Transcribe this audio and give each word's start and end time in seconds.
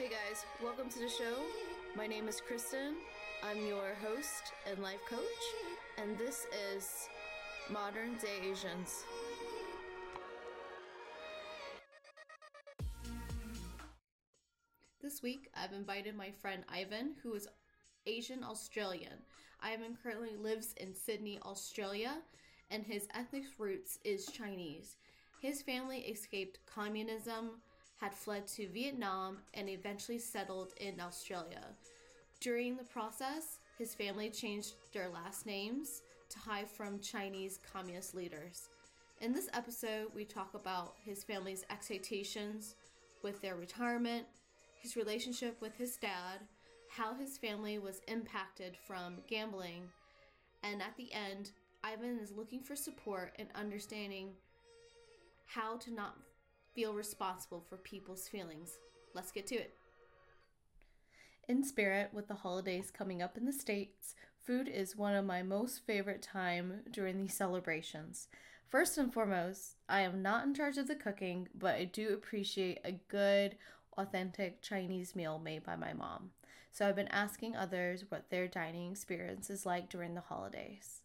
Hey 0.00 0.08
guys, 0.08 0.46
welcome 0.62 0.88
to 0.88 0.98
the 0.98 1.10
show. 1.10 1.36
My 1.94 2.06
name 2.06 2.26
is 2.26 2.40
Kristen. 2.40 2.94
I'm 3.42 3.66
your 3.66 3.94
host 4.02 4.54
and 4.66 4.82
life 4.82 5.00
coach, 5.06 5.20
and 5.98 6.16
this 6.16 6.46
is 6.74 7.10
Modern 7.70 8.16
Day 8.16 8.50
Asians. 8.50 9.04
This 15.02 15.22
week, 15.22 15.50
I've 15.54 15.74
invited 15.74 16.16
my 16.16 16.30
friend 16.30 16.64
Ivan, 16.70 17.16
who 17.22 17.34
is 17.34 17.46
Asian 18.06 18.42
Australian. 18.42 19.18
Ivan 19.60 19.98
currently 20.02 20.34
lives 20.34 20.72
in 20.78 20.94
Sydney, 20.94 21.38
Australia, 21.44 22.22
and 22.70 22.84
his 22.84 23.06
ethnic 23.12 23.44
roots 23.58 23.98
is 24.02 24.24
Chinese. 24.32 24.96
His 25.42 25.60
family 25.60 25.98
escaped 25.98 26.58
communism, 26.64 27.60
had 28.00 28.14
fled 28.14 28.46
to 28.46 28.66
Vietnam, 28.68 29.38
and 29.54 29.68
eventually 29.68 30.18
settled 30.18 30.72
in 30.78 31.00
Australia. 31.00 31.64
During 32.40 32.76
the 32.76 32.84
process, 32.84 33.58
his 33.78 33.94
family 33.94 34.30
changed 34.30 34.74
their 34.92 35.08
last 35.08 35.44
names 35.44 36.02
to 36.30 36.38
hide 36.38 36.70
from 36.70 37.00
Chinese 37.00 37.58
communist 37.72 38.14
leaders. 38.14 38.68
In 39.20 39.32
this 39.34 39.50
episode, 39.52 40.06
we 40.14 40.24
talk 40.24 40.54
about 40.54 40.94
his 41.04 41.22
family's 41.22 41.66
expectations 41.70 42.74
with 43.22 43.42
their 43.42 43.56
retirement, 43.56 44.24
his 44.80 44.96
relationship 44.96 45.60
with 45.60 45.76
his 45.76 45.96
dad, 45.96 46.40
how 46.88 47.14
his 47.14 47.36
family 47.36 47.78
was 47.78 48.00
impacted 48.08 48.76
from 48.86 49.18
gambling, 49.28 49.82
and 50.62 50.80
at 50.80 50.96
the 50.96 51.12
end, 51.12 51.50
Ivan 51.84 52.18
is 52.18 52.32
looking 52.32 52.60
for 52.60 52.76
support 52.76 53.34
and 53.38 53.48
understanding 53.54 54.30
how 55.46 55.76
to 55.78 55.92
not 55.92 56.16
feel 56.74 56.94
responsible 56.94 57.64
for 57.68 57.76
people's 57.76 58.28
feelings. 58.28 58.78
Let's 59.14 59.32
get 59.32 59.46
to 59.48 59.56
it. 59.56 59.74
In 61.48 61.64
spirit, 61.64 62.10
with 62.12 62.28
the 62.28 62.34
holidays 62.34 62.92
coming 62.96 63.22
up 63.22 63.36
in 63.36 63.44
the 63.44 63.52
States, 63.52 64.14
food 64.38 64.68
is 64.68 64.96
one 64.96 65.14
of 65.14 65.24
my 65.24 65.42
most 65.42 65.84
favorite 65.84 66.22
time 66.22 66.82
during 66.90 67.18
these 67.18 67.34
celebrations. 67.34 68.28
First 68.68 68.98
and 68.98 69.12
foremost, 69.12 69.74
I 69.88 70.02
am 70.02 70.22
not 70.22 70.46
in 70.46 70.54
charge 70.54 70.78
of 70.78 70.86
the 70.86 70.94
cooking, 70.94 71.48
but 71.58 71.74
I 71.74 71.86
do 71.86 72.14
appreciate 72.14 72.78
a 72.84 72.92
good, 73.08 73.56
authentic 73.98 74.62
Chinese 74.62 75.16
meal 75.16 75.40
made 75.40 75.64
by 75.64 75.74
my 75.74 75.92
mom. 75.92 76.30
So 76.70 76.86
I've 76.86 76.94
been 76.94 77.08
asking 77.08 77.56
others 77.56 78.04
what 78.08 78.30
their 78.30 78.46
dining 78.46 78.92
experience 78.92 79.50
is 79.50 79.66
like 79.66 79.90
during 79.90 80.14
the 80.14 80.20
holidays. 80.20 81.00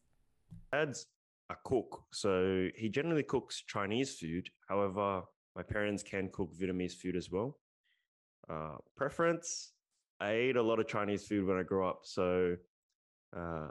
Dad's 0.71 1.07
a 1.49 1.55
cook, 1.63 2.03
so 2.11 2.67
he 2.75 2.87
generally 2.89 3.23
cooks 3.23 3.63
Chinese 3.67 4.15
food. 4.19 4.49
However, 4.69 5.23
my 5.55 5.63
parents 5.63 6.03
can 6.03 6.29
cook 6.29 6.53
Vietnamese 6.55 6.93
food 6.93 7.15
as 7.15 7.31
well. 7.31 7.57
Uh, 8.49 8.77
preference: 8.95 9.71
I 10.19 10.31
ate 10.31 10.57
a 10.57 10.61
lot 10.61 10.79
of 10.79 10.87
Chinese 10.87 11.27
food 11.27 11.47
when 11.47 11.57
I 11.57 11.63
grew 11.63 11.85
up, 11.87 12.01
so 12.03 12.55
uh, 13.35 13.69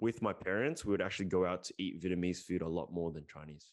with 0.00 0.22
my 0.22 0.32
parents, 0.32 0.84
we 0.84 0.92
would 0.92 1.02
actually 1.02 1.26
go 1.26 1.44
out 1.44 1.64
to 1.64 1.74
eat 1.78 2.00
Vietnamese 2.02 2.42
food 2.42 2.62
a 2.62 2.68
lot 2.68 2.92
more 2.92 3.10
than 3.10 3.24
Chinese. 3.26 3.72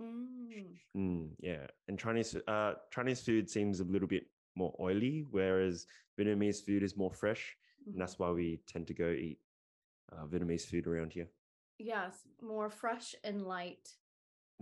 Mm. 0.00 0.78
Mm, 0.96 1.30
yeah, 1.40 1.66
and 1.88 1.98
Chinese 1.98 2.36
uh, 2.46 2.74
Chinese 2.90 3.20
food 3.20 3.50
seems 3.50 3.80
a 3.80 3.84
little 3.84 4.08
bit 4.08 4.26
more 4.56 4.74
oily, 4.80 5.24
whereas 5.30 5.86
Vietnamese 6.18 6.64
food 6.64 6.82
is 6.82 6.96
more 6.96 7.12
fresh, 7.12 7.56
and 7.86 8.00
that's 8.00 8.18
why 8.18 8.30
we 8.30 8.60
tend 8.66 8.86
to 8.86 8.94
go 8.94 9.10
eat 9.10 9.38
uh, 10.12 10.24
Vietnamese 10.26 10.66
food 10.66 10.86
around 10.86 11.12
here. 11.12 11.28
Yes, 11.78 12.26
more 12.42 12.70
fresh 12.70 13.14
and 13.22 13.46
light. 13.46 13.94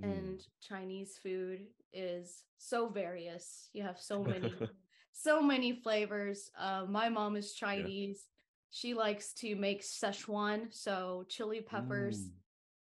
Mm. 0.02 0.05
And 0.05 0.42
Chinese 0.61 1.19
food 1.22 1.61
is 1.92 2.44
so 2.58 2.89
various. 2.89 3.69
You 3.72 3.83
have 3.83 3.98
so 3.98 4.22
many, 4.22 4.52
so 5.12 5.41
many 5.42 5.72
flavors. 5.72 6.50
Uh, 6.58 6.84
my 6.89 7.08
mom 7.08 7.36
is 7.36 7.55
Chinese. 7.55 8.27
She 8.70 8.94
likes 8.94 9.33
to 9.34 9.55
make 9.56 9.83
Szechuan, 9.83 10.72
so 10.74 11.24
chili 11.28 11.61
peppers 11.61 12.18
Mm. 12.18 12.30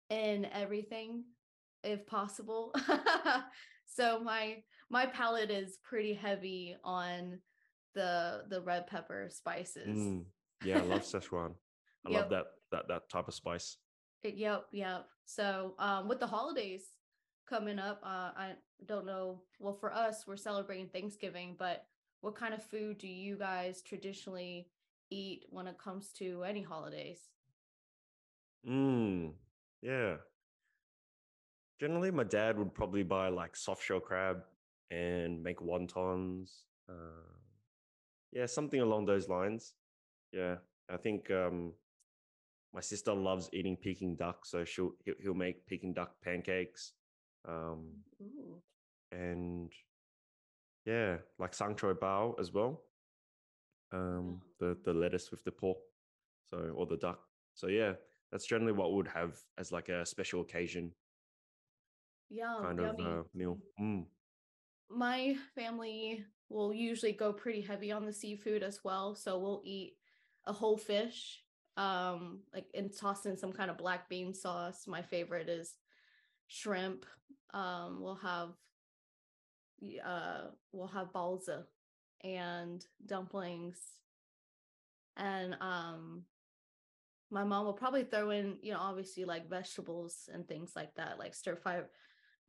in 0.09 0.46
everything, 0.46 1.25
if 1.84 2.07
possible. 2.07 2.74
so 3.86 4.19
my 4.22 4.63
my 4.90 5.06
palate 5.06 5.52
is 5.52 5.78
pretty 5.84 6.13
heavy 6.13 6.78
on 6.84 7.40
the 7.94 8.46
the 8.50 8.62
red 8.62 8.88
pepper 8.88 9.28
spices. 9.30 9.88
Mm. 9.88 10.25
Yeah, 10.63 10.80
I 10.80 10.84
love 10.84 11.02
Szechuan. 11.03 11.53
I 12.06 12.09
Yep. 12.09 12.22
love 12.22 12.30
that 12.31 12.46
that 12.72 12.88
that 12.88 13.09
type 13.09 13.28
of 13.28 13.34
spice. 13.36 13.78
Uh, 14.26 14.30
Yep, 14.30 14.68
yep. 14.72 15.08
So, 15.26 15.74
um, 15.80 16.08
with 16.08 16.20
the 16.20 16.28
holidays 16.28 16.84
coming 17.48 17.80
up, 17.80 18.02
uh, 18.04 18.32
I 18.36 18.54
don't 18.86 19.06
know. 19.06 19.42
Well, 19.60 19.74
for 19.74 19.94
us, 19.94 20.26
we're 20.28 20.38
celebrating 20.38 20.88
Thanksgiving, 20.88 21.56
but 21.58 21.86
what 22.22 22.36
kind 22.36 22.54
of 22.54 22.64
food 22.64 22.98
do 22.98 23.08
you 23.08 23.38
guys 23.38 23.82
traditionally 23.82 24.70
eat 25.10 25.46
when 25.50 25.68
it 25.68 25.78
comes 25.78 26.12
to 26.14 26.44
any 26.44 26.62
holidays? 26.62 27.30
Mm. 28.68 29.34
Yeah. 29.82 30.18
Generally, 31.80 32.12
my 32.12 32.24
dad 32.24 32.58
would 32.58 32.74
probably 32.74 33.04
buy 33.04 33.30
like 33.30 33.56
soft 33.56 33.84
shell 33.84 34.00
crab 34.00 34.44
and 34.90 35.42
make 35.44 35.60
wontons. 35.60 36.64
Uh, 36.90 36.94
yeah, 38.32 38.46
something 38.46 38.82
along 38.82 39.06
those 39.06 39.30
lines. 39.30 39.74
Yeah, 40.32 40.58
I 40.90 40.98
think 40.98 41.30
um, 41.32 41.74
my 42.74 42.82
sister 42.82 43.14
loves 43.14 43.50
eating 43.54 43.78
Peking 43.78 44.16
duck, 44.16 44.46
so 44.46 44.64
she'll 44.66 44.92
he'll, 45.04 45.16
he'll 45.22 45.34
make 45.34 45.66
Peking 45.68 45.94
duck 45.94 46.12
pancakes. 46.24 46.94
Um, 47.48 47.92
Ooh. 48.22 48.62
and 49.12 49.72
yeah, 50.86 51.18
like 51.40 51.54
sang 51.54 51.76
choi 51.76 51.94
bao 51.94 52.40
as 52.40 52.52
well. 52.54 52.84
Um, 53.94 54.42
the 54.60 54.78
the 54.84 54.94
lettuce 54.94 55.32
with 55.32 55.44
the 55.44 55.52
pork, 55.52 55.78
so 56.46 56.58
or 56.76 56.86
the 56.86 56.98
duck. 56.98 57.20
So 57.54 57.68
yeah, 57.68 57.94
that's 58.32 58.46
generally 58.46 58.74
what 58.74 58.92
we 58.92 58.98
would 58.98 59.08
have 59.08 59.38
as 59.58 59.72
like 59.72 59.90
a 59.90 60.06
special 60.06 60.42
occasion 60.42 60.92
Yum, 62.30 62.64
kind 62.64 62.80
of 62.80 63.00
yummy. 63.00 63.12
uh, 63.20 63.24
meal. 63.34 63.58
Mm. 63.80 64.06
My 64.90 65.36
family 65.56 66.26
will 66.50 66.74
usually 66.74 67.14
go 67.14 67.34
pretty 67.34 67.62
heavy 67.62 67.92
on 67.92 68.06
the 68.06 68.14
seafood 68.14 68.64
as 68.64 68.82
well, 68.84 69.16
so 69.16 69.38
we'll 69.40 69.62
eat 69.66 69.94
a 70.46 70.54
whole 70.54 70.78
fish, 70.78 71.42
um, 71.78 72.40
like 72.54 72.66
and 72.74 72.92
toss 72.96 73.26
in 73.26 73.38
some 73.38 73.54
kind 73.54 73.70
of 73.70 73.78
black 73.78 74.10
bean 74.10 74.34
sauce. 74.34 74.86
My 74.88 75.02
favorite 75.02 75.48
is 75.48 75.76
shrimp. 76.48 77.06
Um, 77.54 78.02
we'll 78.02 78.16
have 78.16 78.50
uh 80.06 80.48
we'll 80.72 80.88
have 80.88 81.14
balza 81.14 81.64
and 82.24 82.84
dumplings. 83.06 83.78
And 85.16 85.56
um 85.62 86.24
my 87.30 87.44
mom 87.44 87.66
will 87.66 87.74
probably 87.74 88.04
throw 88.04 88.30
in, 88.30 88.58
you 88.62 88.72
know, 88.72 88.80
obviously 88.80 89.26
like 89.26 89.50
vegetables 89.50 90.30
and 90.34 90.48
things 90.48 90.72
like 90.76 90.96
that, 90.96 91.20
like 91.20 91.36
stir 91.36 91.56
fry 91.56 91.82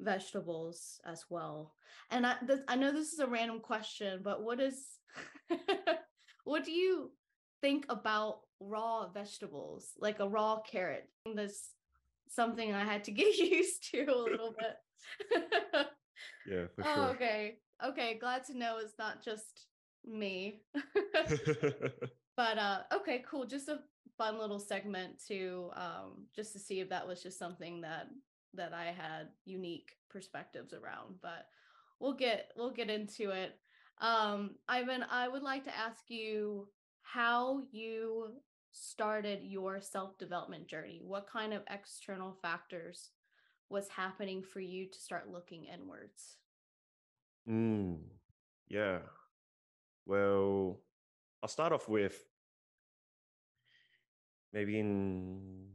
vegetables 0.00 1.00
as 1.04 1.24
well. 1.28 1.74
And 2.10 2.26
I 2.26 2.36
I 2.68 2.76
know 2.76 2.92
this 2.92 3.12
is 3.12 3.18
a 3.18 3.26
random 3.26 3.60
question, 3.60 4.20
but 4.22 4.42
what 4.42 4.60
is 4.60 4.86
what 6.44 6.64
do 6.64 6.72
you 6.72 7.10
think 7.60 7.86
about 7.88 8.40
raw 8.60 9.08
vegetables, 9.08 9.92
like 9.98 10.20
a 10.20 10.28
raw 10.28 10.60
carrot? 10.60 11.08
That's 11.34 11.70
something 12.28 12.72
I 12.72 12.84
had 12.84 13.04
to 13.04 13.10
get 13.12 13.36
used 13.36 13.90
to 13.90 14.04
a 14.04 14.16
little 14.16 14.54
bit. 14.58 15.86
Yeah, 16.46 16.66
for 16.74 16.82
oh, 16.86 16.94
sure. 16.94 17.04
okay. 17.14 17.58
Okay, 17.84 18.18
glad 18.18 18.44
to 18.46 18.58
know 18.58 18.78
it's 18.78 18.98
not 18.98 19.22
just 19.24 19.66
me. 20.04 20.62
but 22.36 22.58
uh 22.58 22.80
okay, 22.92 23.22
cool. 23.28 23.46
Just 23.46 23.68
a 23.68 23.80
fun 24.16 24.38
little 24.38 24.58
segment 24.58 25.22
to 25.28 25.70
um 25.76 26.26
just 26.34 26.52
to 26.52 26.58
see 26.58 26.80
if 26.80 26.88
that 26.88 27.06
was 27.06 27.22
just 27.22 27.38
something 27.38 27.80
that 27.82 28.08
that 28.54 28.72
I 28.72 28.86
had 28.86 29.28
unique 29.44 29.92
perspectives 30.10 30.72
around, 30.72 31.16
but 31.22 31.46
we'll 32.00 32.14
get 32.14 32.50
we'll 32.56 32.72
get 32.72 32.90
into 32.90 33.30
it. 33.30 33.52
Um 34.00 34.56
Ivan, 34.68 35.04
I 35.08 35.28
would 35.28 35.42
like 35.42 35.64
to 35.64 35.76
ask 35.76 36.04
you 36.08 36.68
how 37.12 37.62
you 37.72 38.28
started 38.70 39.40
your 39.42 39.80
self-development 39.80 40.66
journey. 40.66 41.00
What 41.02 41.26
kind 41.26 41.54
of 41.54 41.62
external 41.70 42.36
factors 42.42 43.10
was 43.70 43.88
happening 43.88 44.42
for 44.42 44.60
you 44.60 44.86
to 44.86 44.98
start 44.98 45.30
looking 45.30 45.64
inwards? 45.64 46.36
Mm, 47.48 47.98
yeah. 48.68 48.98
Well, 50.04 50.80
I'll 51.42 51.48
start 51.48 51.72
off 51.72 51.88
with 51.88 52.24
maybe 54.52 54.78
in 54.78 55.68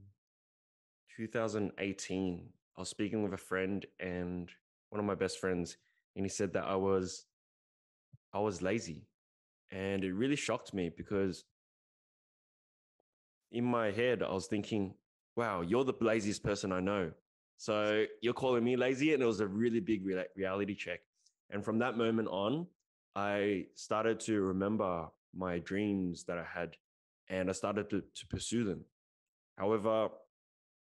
2018, 1.18 2.50
I 2.78 2.82
was 2.82 2.90
speaking 2.90 3.24
with 3.24 3.34
a 3.34 3.38
friend 3.38 3.86
and 4.00 4.50
one 4.90 5.00
of 5.00 5.06
my 5.06 5.16
best 5.16 5.40
friends, 5.40 5.78
and 6.16 6.26
he 6.26 6.30
said 6.30 6.54
that 6.54 6.66
I 6.66 6.76
was 6.76 7.26
I 8.34 8.40
was 8.40 8.62
lazy. 8.62 9.08
And 9.74 10.04
it 10.04 10.14
really 10.14 10.36
shocked 10.36 10.74
me 10.74 10.90
because 10.96 11.46
in 13.52 13.66
my 13.66 13.92
head, 13.92 14.22
I 14.22 14.32
was 14.32 14.46
thinking, 14.46 14.94
wow, 15.36 15.62
you're 15.62 15.84
the 15.84 15.96
laziest 16.00 16.44
person 16.44 16.72
I 16.72 16.80
know. 16.80 17.12
So 17.58 18.06
you're 18.22 18.34
calling 18.34 18.64
me 18.64 18.76
lazy? 18.76 19.14
And 19.14 19.24
it 19.24 19.26
was 19.26 19.40
a 19.40 19.48
really 19.48 19.80
big 19.80 20.06
rea- 20.06 20.28
reality 20.36 20.76
check. 20.76 21.00
And 21.50 21.66
from 21.66 21.80
that 21.80 21.98
moment 21.98 22.28
on, 22.30 22.68
I 23.16 23.66
started 23.74 24.20
to 24.22 24.42
remember 24.42 25.08
my 25.36 25.60
dreams 25.60 26.24
that 26.26 26.38
I 26.38 26.44
had 26.44 26.76
and 27.30 27.50
I 27.50 27.54
started 27.54 27.90
to, 27.90 28.02
to 28.02 28.28
pursue 28.28 28.64
them. 28.64 28.82
However, 29.58 30.10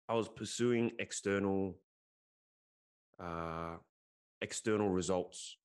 I 0.09 0.15
was 0.15 0.29
pursuing 0.29 0.93
external 0.99 1.79
uh, 3.23 3.77
external 4.41 4.89
results. 4.89 5.57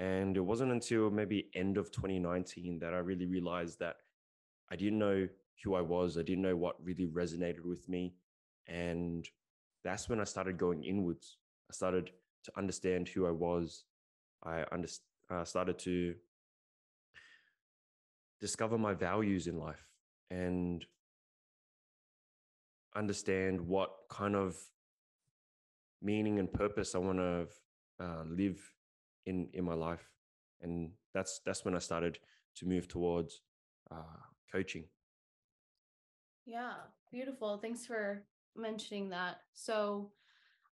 And 0.00 0.34
it 0.34 0.40
wasn't 0.40 0.72
until 0.72 1.10
maybe 1.10 1.50
end 1.54 1.76
of 1.76 1.92
2019 1.92 2.78
that 2.78 2.94
I 2.94 2.98
really 2.98 3.26
realized 3.26 3.80
that 3.80 3.96
I 4.72 4.76
didn't 4.76 4.98
know 4.98 5.28
who 5.62 5.74
I 5.74 5.82
was. 5.82 6.16
I 6.16 6.22
didn't 6.22 6.42
know 6.42 6.56
what 6.56 6.82
really 6.82 7.06
resonated 7.06 7.66
with 7.66 7.86
me. 7.86 8.14
And 8.66 9.28
that's 9.84 10.08
when 10.08 10.18
I 10.18 10.24
started 10.24 10.56
going 10.56 10.84
inwards. 10.84 11.36
I 11.70 11.74
started 11.74 12.10
to 12.44 12.52
understand 12.56 13.08
who 13.08 13.26
I 13.26 13.30
was. 13.30 13.84
I 14.42 14.64
under, 14.72 14.88
uh, 15.28 15.44
started 15.44 15.78
to 15.80 16.14
discover 18.40 18.78
my 18.78 18.94
values 18.94 19.48
in 19.48 19.58
life 19.58 19.86
and 20.30 20.82
understand 22.96 23.60
what 23.60 23.90
kind 24.08 24.34
of 24.34 24.56
meaning 26.00 26.38
and 26.38 26.50
purpose 26.50 26.94
I 26.94 26.98
want 26.98 27.18
to 27.18 27.46
uh, 28.02 28.24
live 28.26 28.58
in 29.26 29.48
in 29.52 29.64
my 29.64 29.74
life, 29.74 30.08
and 30.60 30.92
that's 31.14 31.40
that's 31.44 31.64
when 31.64 31.74
I 31.74 31.78
started 31.78 32.18
to 32.56 32.66
move 32.66 32.88
towards 32.88 33.42
uh, 33.90 34.20
coaching. 34.50 34.84
Yeah, 36.46 36.74
beautiful. 37.12 37.58
Thanks 37.58 37.86
for 37.86 38.24
mentioning 38.56 39.10
that. 39.10 39.38
So, 39.52 40.10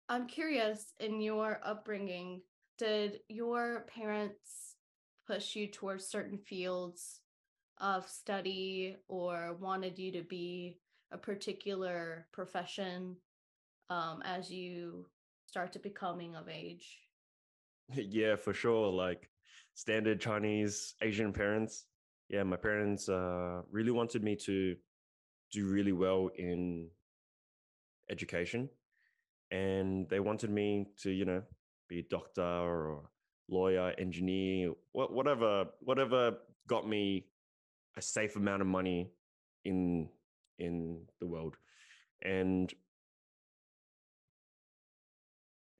I'm 0.08 0.26
curious 0.26 0.92
in 0.98 1.20
your 1.20 1.60
upbringing, 1.64 2.42
did 2.78 3.20
your 3.28 3.86
parents 3.94 4.76
push 5.26 5.54
you 5.54 5.68
towards 5.68 6.06
certain 6.06 6.38
fields 6.38 7.20
of 7.78 8.08
study 8.08 8.96
or 9.06 9.56
wanted 9.60 9.98
you 9.98 10.10
to 10.12 10.22
be 10.22 10.78
a 11.12 11.18
particular 11.18 12.26
profession 12.32 13.16
um, 13.88 14.22
as 14.24 14.50
you 14.50 15.06
start 15.46 15.72
to 15.72 15.78
becoming 15.78 16.34
of 16.34 16.48
age? 16.48 16.98
Yeah, 17.94 18.36
for 18.36 18.52
sure. 18.52 18.88
Like 18.92 19.28
standard 19.74 20.20
Chinese 20.20 20.94
Asian 21.02 21.32
parents. 21.32 21.86
Yeah, 22.28 22.44
my 22.44 22.56
parents 22.56 23.08
uh, 23.08 23.62
really 23.70 23.90
wanted 23.90 24.22
me 24.22 24.36
to 24.36 24.76
do 25.52 25.66
really 25.66 25.92
well 25.92 26.30
in 26.36 26.88
education, 28.08 28.68
and 29.50 30.08
they 30.08 30.20
wanted 30.20 30.50
me 30.50 30.86
to, 31.02 31.10
you 31.10 31.24
know, 31.24 31.42
be 31.88 32.00
a 32.00 32.02
doctor 32.08 32.42
or 32.42 33.10
lawyer, 33.48 33.92
engineer, 33.98 34.72
whatever, 34.92 35.66
whatever 35.80 36.36
got 36.68 36.88
me 36.88 37.26
a 37.96 38.02
safe 38.02 38.36
amount 38.36 38.62
of 38.62 38.68
money 38.68 39.10
in 39.64 40.08
in 40.58 41.02
the 41.20 41.26
world, 41.26 41.56
and 42.22 42.72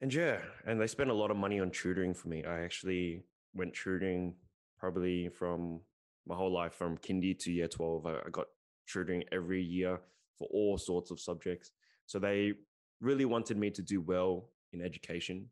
and 0.00 0.12
yeah, 0.12 0.38
and 0.67 0.81
they 0.81 0.87
spent 0.87 1.11
a 1.11 1.14
lot 1.14 1.31
of 1.31 1.37
money 1.37 1.61
on 1.61 1.70
tutoring 1.70 2.14
for 2.14 2.29
me. 2.29 2.44
I 2.44 2.61
actually 2.61 3.23
went 3.55 3.75
tutoring 3.75 4.35
probably 4.79 5.29
from 5.29 5.81
my 6.26 6.35
whole 6.35 6.52
life 6.52 6.75
from 6.75 6.97
kindy 6.99 7.38
to 7.41 7.52
year 7.52 7.69
12. 7.69 8.06
I, 8.06 8.14
I 8.14 8.31
got 8.31 8.47
tutoring 8.91 9.25
every 9.31 9.62
year 9.62 10.00
for 10.38 10.49
all 10.52 10.79
sorts 10.79 11.11
of 11.11 11.20
subjects. 11.20 11.73
So 12.06 12.19
they 12.19 12.55
really 13.00 13.26
wanted 13.26 13.58
me 13.58 13.70
to 13.70 13.82
do 13.82 14.00
well 14.00 14.49
in 14.73 14.81
education. 14.81 15.49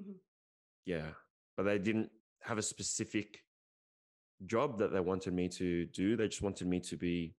Mm-hmm. 0.00 0.12
Yeah. 0.84 1.10
But 1.56 1.64
they 1.64 1.78
didn't 1.78 2.10
have 2.42 2.58
a 2.58 2.62
specific 2.62 3.42
job 4.46 4.78
that 4.78 4.92
they 4.92 5.00
wanted 5.00 5.34
me 5.34 5.48
to 5.48 5.86
do. 5.86 6.16
They 6.16 6.28
just 6.28 6.42
wanted 6.42 6.68
me 6.68 6.78
to 6.80 6.96
be, 6.96 7.34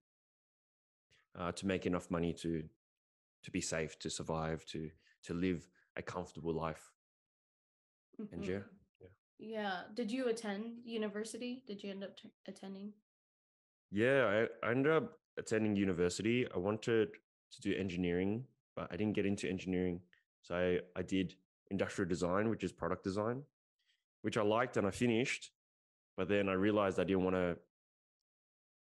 uh, 1.39 1.54
to 1.54 1.66
make 1.66 1.86
enough 1.86 2.12
money 2.12 2.33
to, 2.42 2.63
to 3.44 3.51
be 3.51 3.62
safe, 3.62 3.98
to 4.00 4.10
survive, 4.10 4.66
to, 4.66 4.89
to 5.24 5.33
live 5.33 5.66
a 6.00 6.01
comfortable 6.01 6.54
life. 6.54 6.92
Mm-hmm. 8.19 8.34
And 8.34 8.46
yeah, 8.46 8.63
yeah. 9.00 9.07
Yeah. 9.38 9.81
Did 9.94 10.12
you 10.12 10.30
attend 10.30 10.80
university? 10.84 11.62
Did 11.68 11.84
you 11.84 11.92
end 11.92 12.04
up 12.04 12.18
t- 12.18 12.31
attending? 12.48 12.94
Yeah, 13.92 14.46
I, 14.63 14.68
I 14.68 14.72
ended 14.72 14.92
up 14.92 15.19
attending 15.38 15.75
university. 15.75 16.48
I 16.54 16.57
wanted 16.57 17.10
to 17.51 17.62
do 17.62 17.75
engineering, 17.75 18.46
but 18.75 18.88
I 18.92 18.98
didn't 18.98 19.13
get 19.13 19.25
into 19.25 19.48
engineering. 19.48 20.00
So 20.42 20.56
I, 20.56 21.00
I 21.00 21.04
did 21.04 21.36
industrial 21.72 22.10
design, 22.10 22.50
which 22.50 22.63
is 22.63 22.72
product 22.72 23.04
design, 23.04 23.44
which 24.22 24.38
I 24.38 24.42
liked 24.42 24.78
and 24.78 24.88
I 24.88 24.92
finished. 24.92 25.52
But 26.18 26.28
then 26.28 26.50
I 26.50 26.54
realized 26.54 27.00
I 27.00 27.04
didn't 27.04 27.24
want 27.24 27.36
to 27.36 27.57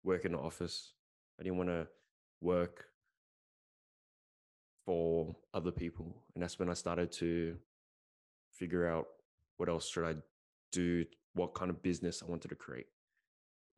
work 0.02 0.24
in 0.24 0.34
an 0.34 0.40
office. 0.40 0.92
I 1.40 1.42
didn't 1.42 1.58
want 1.58 1.70
to 1.70 1.86
work 2.40 2.86
for 4.84 5.34
other 5.52 5.70
people. 5.70 6.14
And 6.34 6.42
that's 6.42 6.58
when 6.58 6.70
I 6.70 6.74
started 6.74 7.10
to 7.12 7.56
figure 8.52 8.88
out 8.88 9.06
what 9.56 9.68
else 9.68 9.88
should 9.88 10.04
I 10.04 10.16
do, 10.72 11.04
what 11.34 11.54
kind 11.54 11.70
of 11.70 11.82
business 11.82 12.22
I 12.22 12.30
wanted 12.30 12.48
to 12.48 12.54
create. 12.54 12.86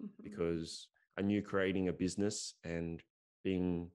Mm-hmm. 0.03 0.23
Because 0.23 0.89
I 1.19 1.23
knew 1.23 1.43
creating 1.43 1.89
a 1.89 1.93
business 1.93 2.55
and 2.65 3.03
being 3.45 3.91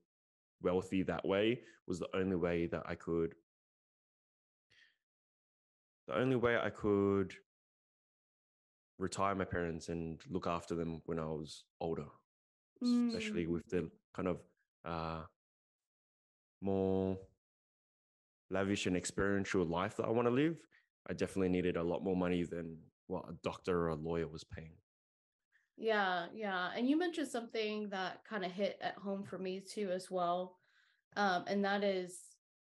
wealthy 0.62 1.04
that 1.04 1.25
way 1.25 1.62
was 1.88 2.00
the 2.00 2.16
only 2.16 2.36
way 2.36 2.68
that 2.68 2.84
I 2.86 2.96
could 2.96 3.36
the 6.08 6.18
only 6.18 6.36
way 6.36 6.58
I 6.58 6.69
could 6.69 7.34
retire 8.98 9.36
my 9.36 9.46
parents 9.46 9.90
and 9.90 10.19
look 10.30 10.48
after 10.48 10.75
them 10.75 11.02
when 11.06 11.19
I 11.19 11.25
was 11.25 11.63
older, 11.80 12.06
mm. 12.84 13.08
especially 13.08 13.48
with 13.48 13.68
the 13.69 13.90
kind 14.16 14.28
of 14.28 14.42
uh, 14.86 15.22
more 16.62 17.18
lavish 18.50 18.86
and 18.86 18.96
experiential 18.96 19.66
life 19.66 19.98
that 19.98 20.06
I 20.06 20.10
want 20.10 20.28
to 20.28 20.34
live, 20.34 20.58
I 21.10 21.13
definitely 21.13 21.50
needed 21.50 21.78
a 21.78 21.84
lot 21.84 22.04
more 22.04 22.16
money 22.16 22.44
than 22.44 22.78
what 23.08 23.25
a 23.30 23.34
doctor 23.44 23.86
or 23.86 23.90
a 23.90 23.96
lawyer 23.96 24.28
was 24.28 24.44
paying. 24.44 24.75
Yeah, 25.78 26.28
yeah. 26.34 26.69
And 26.75 26.88
you 26.88 26.98
mentioned 26.98 27.28
something 27.28 27.90
that 27.90 28.24
kind 28.30 28.46
of 28.46 28.52
hit 28.52 28.78
at 28.81 28.96
home 28.96 29.24
for 29.24 29.38
me 29.38 29.62
too, 29.62 29.90
as 29.92 30.12
well. 30.12 30.60
Um, 31.16 31.44
and 31.48 31.66
that 31.66 31.84
is 31.84 32.19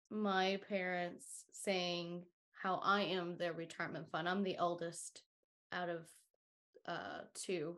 my 0.10 0.60
parents 0.70 1.46
saying 1.52 2.24
how 2.54 2.80
I 2.84 3.02
am 3.02 3.38
their 3.38 3.54
retirement 3.54 4.10
fund. 4.10 4.28
I'm 4.28 4.44
the 4.44 4.58
eldest 4.58 5.24
out 5.72 5.90
of 5.90 6.08
uh, 6.88 7.22
two 7.36 7.78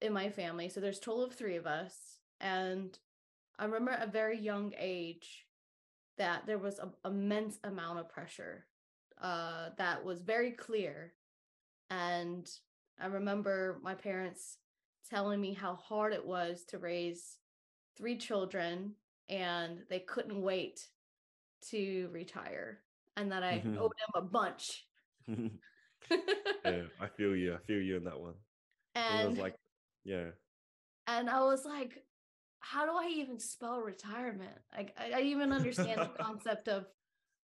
in 0.00 0.12
my 0.12 0.30
family. 0.30 0.68
So 0.68 0.80
there's 0.80 0.98
total 0.98 1.24
of 1.24 1.34
three 1.34 1.56
of 1.56 1.66
us. 1.66 1.94
And 2.40 2.98
I 3.60 3.64
remember 3.64 3.90
at 3.90 4.08
a 4.08 4.10
very 4.10 4.38
young 4.38 4.72
age 4.78 5.44
that 6.16 6.46
there 6.46 6.58
was 6.58 6.78
an 6.78 6.92
immense 7.04 7.58
amount 7.62 7.98
of 7.98 8.08
pressure 8.08 8.64
uh, 9.22 9.68
that 9.76 10.02
was 10.02 10.22
very 10.22 10.52
clear. 10.52 11.12
And 11.90 12.50
I 12.98 13.06
remember 13.06 13.78
my 13.82 13.94
parents 13.94 14.56
telling 15.10 15.42
me 15.42 15.52
how 15.52 15.74
hard 15.74 16.14
it 16.14 16.24
was 16.24 16.64
to 16.68 16.78
raise 16.78 17.36
three 17.98 18.16
children 18.16 18.94
and 19.28 19.80
they 19.90 20.00
couldn't 20.00 20.40
wait 20.40 20.86
to 21.68 22.08
retire 22.12 22.80
and 23.18 23.30
that 23.30 23.42
I 23.42 23.58
mm-hmm. 23.58 23.76
owed 23.78 23.92
them 23.92 24.14
a 24.14 24.22
bunch. 24.22 24.86
yeah, 25.28 26.82
I 26.98 27.08
feel 27.16 27.36
you. 27.36 27.54
I 27.54 27.58
feel 27.66 27.80
you 27.80 27.98
in 27.98 28.04
that 28.04 28.18
one. 28.18 28.34
And 28.94 29.20
I 29.20 29.26
was 29.26 29.38
like, 29.38 29.54
yeah. 30.04 30.28
And 31.06 31.28
I 31.28 31.40
was 31.42 31.66
like, 31.66 32.02
how 32.60 32.84
do 32.84 32.92
I 32.92 33.10
even 33.16 33.38
spell 33.38 33.80
retirement? 33.80 34.56
Like 34.76 34.94
I, 34.98 35.18
I 35.18 35.20
even 35.22 35.52
understand 35.52 36.00
the 36.00 36.06
concept 36.22 36.68
of 36.68 36.86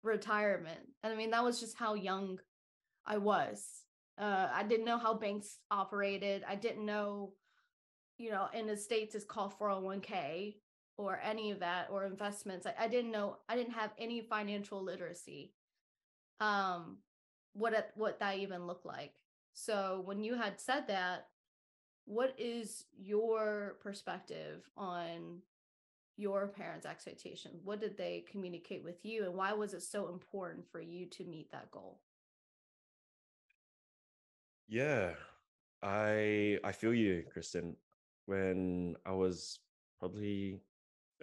retirement. 0.02 0.80
And 1.02 1.12
I 1.12 1.16
mean, 1.16 1.30
that 1.30 1.44
was 1.44 1.60
just 1.60 1.76
how 1.76 1.94
young 1.94 2.38
I 3.06 3.18
was. 3.18 3.64
Uh, 4.18 4.48
I 4.52 4.62
didn't 4.64 4.84
know 4.84 4.98
how 4.98 5.14
banks 5.14 5.58
operated. 5.70 6.44
I 6.48 6.56
didn't 6.56 6.84
know, 6.84 7.32
you 8.18 8.30
know, 8.30 8.48
in 8.52 8.66
the 8.66 8.76
States 8.76 9.14
it's 9.14 9.24
called 9.24 9.54
401k 9.58 10.56
or 10.96 11.20
any 11.22 11.50
of 11.50 11.60
that 11.60 11.88
or 11.90 12.04
investments. 12.04 12.66
I, 12.66 12.74
I 12.84 12.88
didn't 12.88 13.12
know, 13.12 13.38
I 13.48 13.56
didn't 13.56 13.74
have 13.74 13.92
any 13.98 14.20
financial 14.20 14.82
literacy. 14.82 15.52
Um, 16.40 16.98
what 17.54 17.72
it, 17.72 17.90
what 17.94 18.20
that 18.20 18.38
even 18.38 18.66
looked 18.66 18.86
like. 18.86 19.14
So 19.54 20.02
when 20.04 20.22
you 20.22 20.36
had 20.36 20.60
said 20.60 20.86
that, 20.88 21.26
what 22.08 22.34
is 22.38 22.86
your 22.98 23.76
perspective 23.82 24.68
on 24.78 25.40
your 26.16 26.48
parents' 26.48 26.86
expectation? 26.86 27.52
What 27.62 27.80
did 27.80 27.98
they 27.98 28.24
communicate 28.30 28.82
with 28.82 29.04
you, 29.04 29.24
and 29.24 29.34
why 29.34 29.52
was 29.52 29.74
it 29.74 29.82
so 29.82 30.08
important 30.08 30.66
for 30.72 30.80
you 30.80 31.06
to 31.06 31.24
meet 31.24 31.52
that 31.52 31.70
goal? 31.70 32.00
Yeah, 34.68 35.12
I 35.82 36.58
I 36.64 36.72
feel 36.72 36.94
you, 36.94 37.24
Kristen. 37.30 37.76
When 38.24 38.96
I 39.06 39.12
was 39.12 39.60
probably 39.98 40.60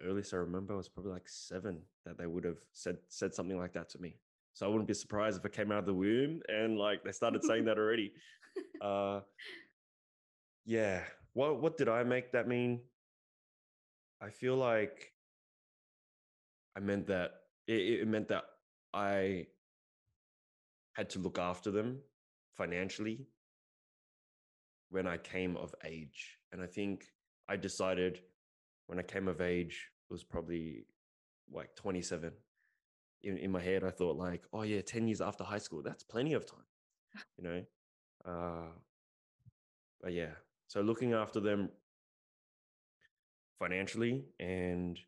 earliest 0.04 0.34
I 0.34 0.38
remember 0.38 0.74
I 0.74 0.78
was 0.78 0.90
probably 0.90 1.14
like 1.14 1.28
seven 1.28 1.80
that 2.06 2.18
they 2.18 2.28
would 2.28 2.44
have 2.44 2.58
said 2.74 2.98
said 3.08 3.34
something 3.34 3.58
like 3.58 3.74
that 3.74 3.90
to 3.90 4.00
me. 4.00 4.18
So 4.54 4.66
I 4.66 4.70
wouldn't 4.70 4.88
be 4.88 4.94
surprised 4.94 5.40
if 5.40 5.46
I 5.46 5.50
came 5.50 5.72
out 5.72 5.80
of 5.80 5.86
the 5.86 5.94
womb 5.94 6.42
and 6.48 6.78
like 6.78 7.04
they 7.04 7.12
started 7.12 7.44
saying 7.44 7.66
that 7.66 7.78
already. 7.78 8.14
Uh, 8.82 9.22
yeah. 10.66 11.02
What 11.34 11.62
what 11.62 11.78
did 11.78 11.90
I 11.90 12.04
make 12.04 12.32
that 12.32 12.48
mean? 12.48 12.82
I 14.22 14.30
feel 14.30 14.56
like 14.56 15.12
I 16.76 16.80
meant 16.80 17.08
that 17.08 17.32
it, 17.68 18.02
it 18.02 18.08
meant 18.08 18.30
that 18.30 18.46
I 18.94 19.48
had 20.94 21.10
to 21.12 21.20
look 21.20 21.38
after 21.38 21.72
them 21.72 22.00
financially 22.56 23.28
when 24.90 25.08
I 25.08 25.18
came 25.18 25.58
of 25.58 25.76
age. 25.84 26.38
And 26.52 26.62
I 26.62 26.68
think 26.68 27.06
I 27.50 27.58
decided 27.58 28.22
when 28.88 29.00
I 29.00 29.04
came 29.04 29.28
of 29.28 29.42
age, 29.42 29.90
it 30.10 30.14
was 30.14 30.24
probably 30.24 30.86
like 31.52 31.76
27. 31.76 32.32
In, 33.24 33.38
in 33.38 33.52
my 33.52 33.60
head, 33.60 33.84
I 33.84 33.90
thought 33.90 34.16
like, 34.16 34.44
oh 34.54 34.62
yeah, 34.62 34.82
10 34.82 35.08
years 35.08 35.22
after 35.22 35.44
high 35.44 35.58
school, 35.58 35.82
that's 35.84 36.04
plenty 36.04 36.34
of 36.34 36.46
time, 36.46 36.66
you 37.38 37.44
know? 37.44 37.64
Uh, 38.26 38.72
but 40.02 40.14
yeah, 40.14 40.32
so 40.68 40.82
looking 40.82 41.14
after 41.14 41.40
them 41.40 41.70
financially 43.60 44.26
and 44.40 45.00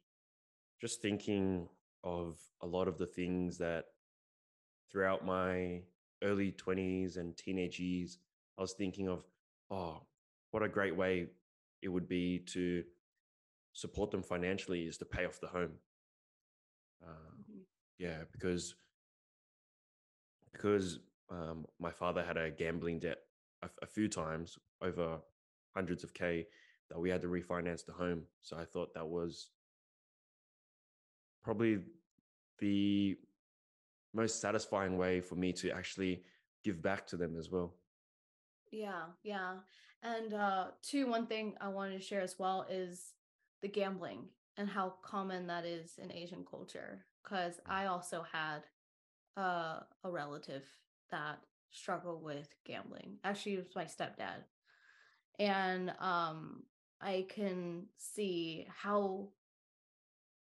just 0.79 1.01
thinking 1.01 1.67
of 2.03 2.37
a 2.61 2.67
lot 2.67 2.87
of 2.87 2.97
the 2.97 3.05
things 3.05 3.57
that 3.57 3.85
throughout 4.91 5.25
my 5.25 5.81
early 6.23 6.51
20s 6.51 7.17
and 7.17 7.35
teenage 7.35 7.79
years, 7.79 8.19
I 8.57 8.61
was 8.61 8.73
thinking 8.73 9.09
of, 9.09 9.23
oh, 9.69 10.01
what 10.51 10.63
a 10.63 10.69
great 10.69 10.95
way 10.95 11.27
it 11.81 11.89
would 11.89 12.07
be 12.07 12.39
to 12.53 12.83
support 13.73 14.11
them 14.11 14.23
financially 14.23 14.83
is 14.83 14.97
to 14.97 15.05
pay 15.05 15.25
off 15.25 15.39
the 15.39 15.47
home. 15.47 15.73
Uh, 17.03 17.09
mm-hmm. 17.09 17.61
Yeah, 17.99 18.23
because 18.31 18.75
because 20.51 20.99
um, 21.29 21.65
my 21.79 21.91
father 21.91 22.23
had 22.23 22.37
a 22.37 22.49
gambling 22.49 22.99
debt 22.99 23.19
a, 23.61 23.69
a 23.83 23.85
few 23.85 24.07
times 24.07 24.57
over 24.81 25.19
hundreds 25.77 26.03
of 26.03 26.13
k 26.13 26.47
that 26.89 26.99
we 26.99 27.09
had 27.09 27.21
to 27.21 27.27
refinance 27.27 27.85
the 27.85 27.93
home. 28.03 28.21
So 28.41 28.57
I 28.57 28.65
thought 28.71 28.93
that 28.93 29.07
was 29.07 29.49
probably 31.43 31.79
the 32.59 33.17
most 34.13 34.41
satisfying 34.41 34.97
way 34.97 35.21
for 35.21 35.35
me 35.35 35.49
to 35.61 35.69
actually 35.79 36.23
give 36.63 36.81
back 36.81 37.05
to 37.07 37.17
them 37.17 37.35
as 37.37 37.47
well. 37.51 37.69
Yeah, 38.71 39.05
yeah. 39.23 39.51
And 40.13 40.33
uh 40.33 40.65
two 40.81 41.03
one 41.15 41.27
thing 41.27 41.45
I 41.61 41.69
wanted 41.77 41.97
to 41.99 42.07
share 42.09 42.21
as 42.29 42.35
well 42.39 42.59
is 42.69 43.13
the 43.61 43.67
gambling 43.79 44.21
and 44.57 44.67
how 44.67 44.95
common 45.03 45.47
that 45.47 45.65
is 45.65 45.99
in 46.03 46.11
Asian 46.11 46.43
culture 46.53 47.05
cuz. 47.23 47.53
I 47.65 47.85
also 47.93 48.19
had 48.39 48.61
uh, 49.37 49.79
a 50.03 50.09
relative 50.21 50.65
that 51.11 51.37
struggled 51.71 52.23
with 52.23 52.49
gambling. 52.65 53.17
Actually, 53.23 53.55
it 53.55 53.65
was 53.65 53.75
my 53.75 53.85
stepdad. 53.85 54.39
And 55.39 55.91
um 55.99 56.63
I 57.01 57.27
can 57.29 57.87
see 57.97 58.67
how 58.75 59.29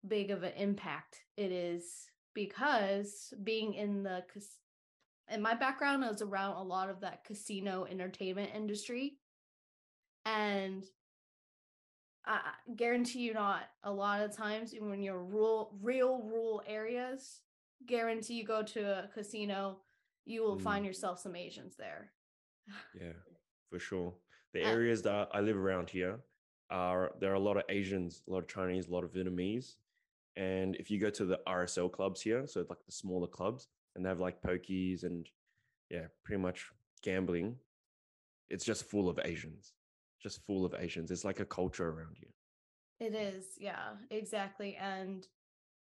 big 0.07 0.31
of 0.31 0.43
an 0.43 0.53
impact 0.57 1.23
it 1.37 1.51
is 1.51 2.07
because 2.33 3.33
being 3.43 3.73
in 3.73 4.03
the 4.03 4.23
and 5.27 5.41
my 5.41 5.55
background 5.55 6.03
is 6.03 6.21
around 6.21 6.57
a 6.57 6.63
lot 6.63 6.89
of 6.89 7.01
that 7.01 7.23
casino 7.23 7.87
entertainment 7.89 8.51
industry 8.53 9.17
and 10.25 10.83
I 12.27 12.39
guarantee 12.75 13.19
you 13.19 13.33
not 13.33 13.63
a 13.83 13.91
lot 13.91 14.21
of 14.21 14.35
times 14.35 14.73
when 14.79 15.01
you're 15.01 15.23
rural 15.23 15.75
real 15.81 16.21
rural 16.23 16.61
areas 16.67 17.41
guarantee 17.87 18.35
you 18.35 18.45
go 18.45 18.61
to 18.61 19.05
a 19.05 19.09
casino 19.13 19.77
you 20.25 20.43
will 20.43 20.57
mm. 20.57 20.61
find 20.61 20.85
yourself 20.85 21.19
some 21.19 21.35
Asians 21.35 21.75
there 21.77 22.11
yeah 22.99 23.13
for 23.71 23.79
sure 23.79 24.13
the 24.55 24.63
areas 24.63 25.01
that 25.03 25.29
I 25.33 25.41
live 25.41 25.57
around 25.57 25.89
here 25.89 26.19
are 26.69 27.11
there 27.19 27.31
are 27.31 27.35
a 27.35 27.39
lot 27.39 27.57
of 27.57 27.63
Asians 27.69 28.23
a 28.27 28.31
lot 28.31 28.39
of 28.39 28.47
Chinese 28.47 28.87
a 28.87 28.91
lot 28.91 29.03
of 29.03 29.13
Vietnamese 29.13 29.75
and 30.35 30.75
if 30.75 30.91
you 30.91 30.99
go 30.99 31.09
to 31.11 31.25
the 31.25 31.39
RSL 31.47 31.91
clubs 31.91 32.21
here, 32.21 32.45
so 32.45 32.65
like 32.69 32.85
the 32.85 32.91
smaller 32.91 33.27
clubs, 33.27 33.67
and 33.95 34.03
they 34.03 34.09
have 34.09 34.19
like 34.19 34.41
pokies 34.41 35.03
and 35.03 35.27
yeah, 35.89 36.07
pretty 36.23 36.41
much 36.41 36.65
gambling, 37.03 37.55
it's 38.49 38.65
just 38.65 38.89
full 38.89 39.07
of 39.07 39.19
Asians, 39.23 39.73
just 40.21 40.45
full 40.45 40.65
of 40.65 40.75
Asians. 40.77 41.09
It's 41.11 41.23
like 41.23 41.39
a 41.39 41.45
culture 41.45 41.87
around 41.89 42.17
here. 42.19 42.33
It 42.99 43.15
is, 43.15 43.45
yeah, 43.57 43.93
exactly. 44.09 44.75
And 44.75 45.25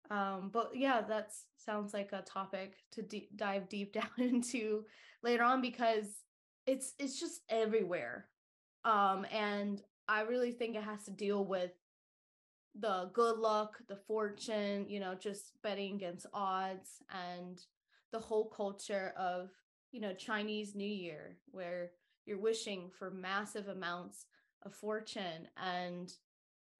um, 0.09 0.49
but 0.51 0.71
yeah, 0.73 1.01
that 1.01 1.33
sounds 1.57 1.93
like 1.93 2.09
a 2.13 2.23
topic 2.23 2.77
to 2.93 3.03
d- 3.03 3.29
dive 3.35 3.69
deep 3.69 3.93
down 3.93 4.09
into 4.17 4.85
later 5.21 5.43
on 5.43 5.61
because 5.61 6.23
it's 6.65 6.93
it's 6.97 7.19
just 7.19 7.41
everywhere. 7.49 8.25
Um, 8.85 9.25
and 9.31 9.81
I 10.07 10.21
really 10.21 10.51
think 10.51 10.75
it 10.75 10.83
has 10.83 11.03
to 11.05 11.11
deal 11.11 11.45
with 11.45 11.71
the 12.79 13.09
good 13.13 13.37
luck, 13.37 13.77
the 13.87 13.95
fortune, 13.95 14.85
you 14.87 14.99
know, 14.99 15.15
just 15.15 15.53
betting 15.63 15.95
against 15.95 16.25
odds 16.33 17.03
and 17.11 17.59
the 18.11 18.19
whole 18.19 18.45
culture 18.45 19.13
of, 19.17 19.49
you 19.91 19.99
know, 19.99 20.13
Chinese 20.13 20.75
New 20.75 20.87
Year, 20.87 21.37
where 21.51 21.91
you're 22.25 22.39
wishing 22.39 22.89
for 22.97 23.11
massive 23.11 23.67
amounts 23.67 24.25
of 24.63 24.73
fortune. 24.73 25.47
And 25.57 26.11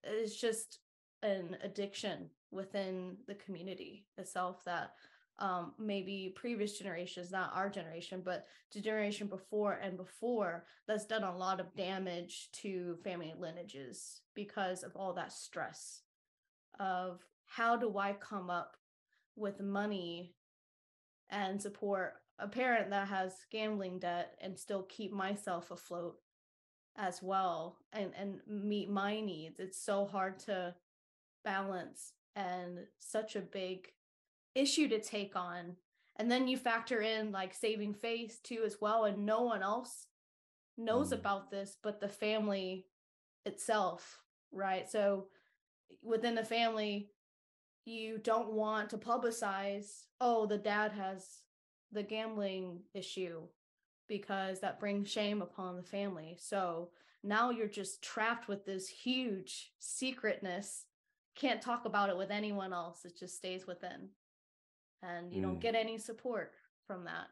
it's 0.03 0.39
just 0.39 0.79
an 1.21 1.57
addiction 1.63 2.29
within 2.51 3.17
the 3.27 3.35
community 3.35 4.05
itself 4.17 4.63
that 4.65 4.93
um, 5.39 5.73
maybe 5.79 6.33
previous 6.35 6.77
generations, 6.77 7.31
not 7.31 7.51
our 7.55 7.69
generation, 7.69 8.21
but 8.23 8.45
the 8.73 8.81
generation 8.81 9.27
before 9.27 9.73
and 9.81 9.97
before, 9.97 10.65
that's 10.87 11.05
done 11.05 11.23
a 11.23 11.35
lot 11.35 11.59
of 11.59 11.75
damage 11.75 12.49
to 12.51 12.97
family 13.03 13.33
lineages 13.37 14.21
because 14.35 14.83
of 14.83 14.95
all 14.95 15.13
that 15.13 15.31
stress 15.31 16.01
of 16.79 17.21
how 17.45 17.75
do 17.75 17.97
I 17.97 18.13
come 18.13 18.49
up 18.49 18.77
with 19.35 19.61
money 19.61 20.33
and 21.29 21.61
support 21.61 22.15
a 22.37 22.47
parent 22.47 22.89
that 22.89 23.07
has 23.07 23.33
gambling 23.51 23.99
debt 23.99 24.37
and 24.41 24.57
still 24.57 24.83
keep 24.83 25.11
myself 25.11 25.71
afloat 25.71 26.17
as 26.97 27.21
well 27.21 27.77
and 27.93 28.11
and 28.17 28.39
meet 28.45 28.89
my 28.89 29.19
needs? 29.21 29.59
It's 29.59 29.81
so 29.81 30.05
hard 30.05 30.39
to 30.39 30.75
balance 31.43 32.13
and 32.35 32.79
such 32.99 33.35
a 33.35 33.41
big 33.41 33.87
issue 34.59 34.87
to 34.89 34.99
take 34.99 35.35
on. 35.35 35.75
And 36.17 36.29
then 36.29 36.47
you 36.47 36.57
factor 36.57 37.01
in 37.01 37.31
like 37.31 37.53
saving 37.53 37.93
face 37.93 38.39
too 38.39 38.63
as 38.65 38.77
well 38.81 39.05
and 39.05 39.25
no 39.25 39.41
one 39.41 39.63
else 39.63 40.07
knows 40.77 41.09
mm. 41.09 41.13
about 41.13 41.49
this 41.49 41.77
but 41.81 42.01
the 42.01 42.09
family 42.09 42.87
itself 43.45 44.19
right? 44.51 44.89
So 44.89 45.27
within 46.03 46.35
the 46.35 46.43
family 46.43 47.11
you 47.85 48.17
don't 48.17 48.51
want 48.51 48.89
to 48.89 48.97
publicize 48.97 50.03
oh 50.19 50.45
the 50.45 50.57
dad 50.57 50.91
has 50.91 51.25
the 51.91 52.03
gambling 52.03 52.81
issue 52.93 53.41
because 54.07 54.59
that 54.59 54.79
brings 54.79 55.09
shame 55.09 55.41
upon 55.41 55.77
the 55.77 55.83
family. 55.83 56.35
So 56.39 56.89
now 57.23 57.49
you're 57.51 57.67
just 57.67 58.01
trapped 58.01 58.47
with 58.47 58.65
this 58.65 58.89
huge 58.89 59.71
secretness. 59.79 60.85
Can't 61.35 61.61
talk 61.61 61.85
about 61.85 62.09
it 62.09 62.17
with 62.17 62.31
anyone 62.31 62.73
else. 62.73 63.05
It 63.05 63.17
just 63.17 63.37
stays 63.37 63.67
within 63.67 64.09
and 65.03 65.31
you 65.31 65.39
mm. 65.39 65.43
don't 65.43 65.59
get 65.59 65.75
any 65.75 65.97
support 65.97 66.51
from 66.87 67.03
that. 67.05 67.27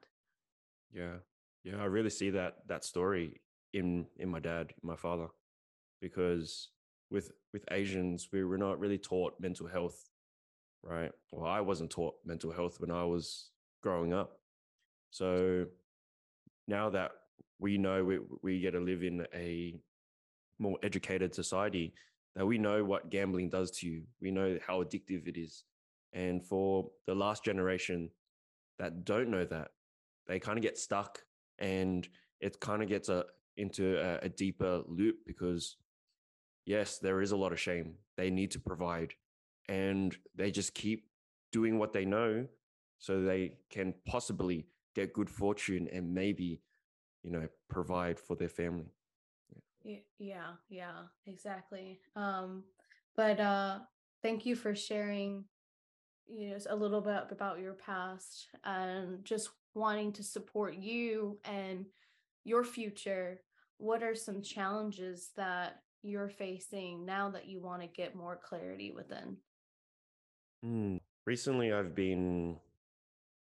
Yeah. 0.93 1.17
Yeah 1.63 1.81
i 1.81 1.85
really 1.85 2.09
see 2.09 2.29
that 2.29 2.59
that 2.67 2.85
story 2.85 3.41
in 3.73 4.05
in 4.17 4.29
my 4.29 4.39
dad 4.39 4.73
my 4.83 4.95
father 4.95 5.27
because 6.01 6.69
with 7.11 7.31
with 7.51 7.65
asians 7.71 8.29
we 8.31 8.45
were 8.45 8.57
not 8.57 8.79
really 8.79 8.97
taught 8.97 9.33
mental 9.39 9.67
health 9.67 10.09
right? 10.83 11.11
Well 11.31 11.49
i 11.51 11.59
wasn't 11.59 11.89
taught 11.89 12.15
mental 12.25 12.51
health 12.51 12.79
when 12.79 12.91
i 12.91 13.03
was 13.03 13.49
growing 13.81 14.13
up. 14.13 14.39
So 15.11 15.65
now 16.67 16.89
that 16.89 17.11
we 17.59 17.77
know 17.77 18.03
we, 18.03 18.19
we 18.41 18.59
get 18.59 18.71
to 18.71 18.79
live 18.79 19.03
in 19.03 19.25
a 19.33 19.79
more 20.59 20.77
educated 20.83 21.33
society 21.33 21.93
that 22.35 22.45
we 22.45 22.57
know 22.57 22.83
what 22.83 23.09
gambling 23.09 23.49
does 23.49 23.71
to 23.71 23.87
you. 23.87 24.03
We 24.21 24.31
know 24.31 24.57
how 24.65 24.83
addictive 24.83 25.27
it 25.27 25.37
is 25.37 25.63
and 26.13 26.45
for 26.45 26.89
the 27.05 27.15
last 27.15 27.43
generation 27.43 28.09
that 28.79 29.05
don't 29.05 29.29
know 29.29 29.45
that, 29.45 29.71
they 30.27 30.39
kind 30.39 30.57
of 30.57 30.63
get 30.63 30.77
stuck 30.77 31.19
and 31.59 32.07
it 32.39 32.59
kind 32.59 32.81
of 32.81 32.89
gets 32.89 33.09
a, 33.09 33.25
into 33.55 33.97
a, 33.97 34.25
a 34.25 34.29
deeper 34.29 34.83
loop 34.87 35.17
because, 35.25 35.77
yes, 36.65 36.99
there 36.99 37.21
is 37.21 37.31
a 37.31 37.37
lot 37.37 37.51
of 37.51 37.59
shame. 37.59 37.95
They 38.17 38.29
need 38.29 38.51
to 38.51 38.59
provide 38.59 39.13
and 39.67 40.15
they 40.35 40.51
just 40.51 40.73
keep 40.73 41.05
doing 41.51 41.77
what 41.77 41.93
they 41.93 42.05
know 42.05 42.45
so 42.99 43.21
they 43.21 43.53
can 43.69 43.93
possibly 44.05 44.67
get 44.95 45.13
good 45.13 45.29
fortune 45.29 45.87
and 45.91 46.13
maybe, 46.13 46.61
you 47.23 47.31
know, 47.31 47.47
provide 47.69 48.19
for 48.19 48.35
their 48.35 48.49
family. 48.49 48.91
Yeah, 49.83 49.97
yeah, 50.19 50.51
yeah 50.69 51.01
exactly. 51.25 51.99
Um, 52.15 52.63
but 53.15 53.39
uh, 53.39 53.79
thank 54.21 54.45
you 54.45 54.55
for 54.55 54.75
sharing 54.75 55.45
you 56.27 56.49
know 56.49 56.57
a 56.69 56.75
little 56.75 57.01
bit 57.01 57.23
about 57.31 57.59
your 57.59 57.73
past 57.73 58.47
and 58.63 59.23
just 59.23 59.49
wanting 59.73 60.11
to 60.11 60.23
support 60.23 60.75
you 60.75 61.37
and 61.45 61.85
your 62.43 62.63
future 62.63 63.39
what 63.77 64.01
are 64.01 64.15
some 64.15 64.41
challenges 64.41 65.29
that 65.35 65.81
you're 66.03 66.29
facing 66.29 67.05
now 67.05 67.29
that 67.29 67.47
you 67.47 67.61
want 67.61 67.81
to 67.81 67.87
get 67.87 68.15
more 68.15 68.39
clarity 68.41 68.91
within 68.91 69.37
Mm. 70.65 70.99
Recently, 71.25 71.71
I've 71.71 71.95
been 71.95 72.57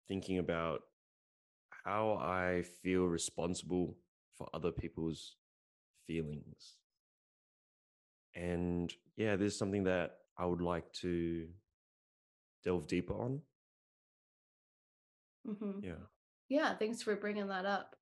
thinking 0.09 0.39
about 0.39 0.83
how 1.85 2.19
I 2.21 2.63
feel 2.83 3.05
responsible 3.05 3.97
for 4.37 4.49
other 4.53 4.73
people's 4.73 5.37
feelings. 6.07 6.77
And 8.35 8.93
yeah, 9.17 9.37
this 9.37 9.53
is 9.53 9.59
something 9.59 9.85
that 9.85 10.19
I 10.39 10.47
would 10.47 10.61
like 10.61 10.93
to 10.95 11.47
delve 12.65 12.87
deeper 12.87 13.15
on. 13.15 13.41
hmm 15.47 15.81
Yeah. 15.83 16.05
yeah 16.49 16.75
thanks 16.75 17.03
for 17.03 17.17
bringing 17.17 17.49
that 17.49 17.65
up 17.65 17.97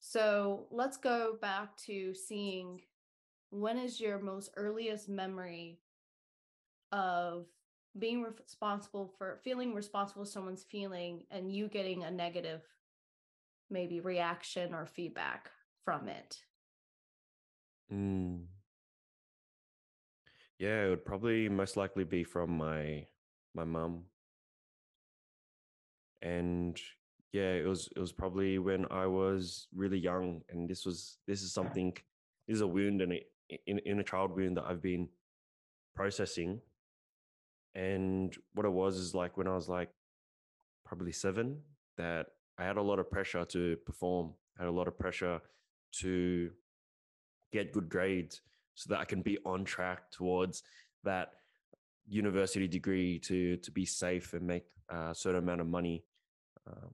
so 0.00 0.66
let's 0.70 0.96
go 0.96 1.36
back 1.40 1.76
to 1.76 2.14
seeing 2.14 2.80
when 3.50 3.78
is 3.78 4.00
your 4.00 4.18
most 4.18 4.50
earliest 4.56 5.08
memory 5.08 5.80
of 6.92 7.46
being 7.98 8.22
responsible 8.22 9.12
for 9.18 9.40
feeling 9.42 9.74
responsible 9.74 10.24
for 10.24 10.30
someone's 10.30 10.62
feeling 10.62 11.24
and 11.30 11.52
you 11.52 11.68
getting 11.68 12.04
a 12.04 12.10
negative 12.10 12.62
maybe 13.68 14.00
reaction 14.00 14.72
or 14.72 14.86
feedback 14.86 15.50
from 15.84 16.08
it 16.08 16.38
Mm. 17.92 18.44
Yeah, 20.58 20.84
it 20.84 20.88
would 20.90 21.04
probably 21.04 21.48
most 21.48 21.76
likely 21.76 22.04
be 22.04 22.24
from 22.24 22.56
my 22.56 23.06
my 23.54 23.64
mum. 23.64 24.04
And 26.22 26.78
yeah, 27.32 27.52
it 27.52 27.66
was 27.66 27.88
it 27.94 28.00
was 28.00 28.12
probably 28.12 28.58
when 28.58 28.86
I 28.90 29.06
was 29.06 29.68
really 29.74 29.98
young 29.98 30.42
and 30.50 30.68
this 30.68 30.84
was 30.84 31.18
this 31.26 31.42
is 31.42 31.52
something 31.52 31.92
this 32.46 32.56
is 32.56 32.60
a 32.62 32.66
wound 32.66 33.02
and 33.02 33.12
in 33.66 33.78
in 33.80 34.00
a 34.00 34.04
child 34.04 34.34
wound 34.34 34.56
that 34.56 34.64
I've 34.64 34.82
been 34.82 35.08
processing. 35.94 36.60
And 37.74 38.34
what 38.54 38.66
it 38.66 38.72
was 38.72 38.96
is 38.96 39.14
like 39.14 39.36
when 39.36 39.46
I 39.46 39.54
was 39.54 39.68
like 39.68 39.90
probably 40.84 41.12
7 41.12 41.58
that 41.96 42.26
I 42.58 42.64
had 42.64 42.76
a 42.76 42.82
lot 42.82 42.98
of 42.98 43.10
pressure 43.10 43.44
to 43.44 43.76
perform. 43.86 44.32
I 44.58 44.62
had 44.62 44.68
a 44.68 44.72
lot 44.72 44.88
of 44.88 44.98
pressure 44.98 45.40
to 46.00 46.50
get 47.52 47.72
good 47.72 47.88
grades 47.88 48.40
so 48.74 48.92
that 48.92 49.00
I 49.00 49.04
can 49.04 49.22
be 49.22 49.38
on 49.44 49.64
track 49.64 50.10
towards 50.10 50.62
that 51.04 51.32
university 52.08 52.66
degree 52.66 53.18
to 53.18 53.56
to 53.58 53.70
be 53.70 53.84
safe 53.84 54.32
and 54.32 54.46
make 54.46 54.64
a 54.88 55.14
certain 55.14 55.42
amount 55.42 55.60
of 55.60 55.66
money 55.66 56.04
um, 56.66 56.90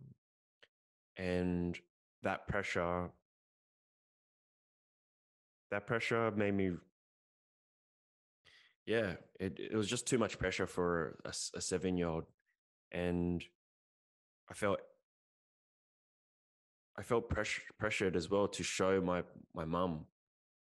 and 1.16 1.78
that 2.22 2.46
pressure 2.48 3.10
that 5.70 5.86
pressure 5.86 6.30
made 6.32 6.54
me 6.54 6.72
yeah 8.86 9.12
it, 9.38 9.58
it 9.58 9.76
was 9.76 9.88
just 9.88 10.06
too 10.06 10.18
much 10.18 10.38
pressure 10.38 10.66
for 10.66 11.16
a 11.24 11.60
seven 11.60 11.96
year 11.96 12.08
old 12.08 12.24
and 12.92 13.44
i 14.50 14.54
felt 14.54 14.80
i 16.98 17.02
felt 17.02 17.28
pressure, 17.28 17.62
pressured 17.78 18.16
as 18.16 18.30
well 18.30 18.48
to 18.48 18.62
show 18.62 19.00
my 19.00 19.22
my 19.54 19.64
mum 19.64 20.06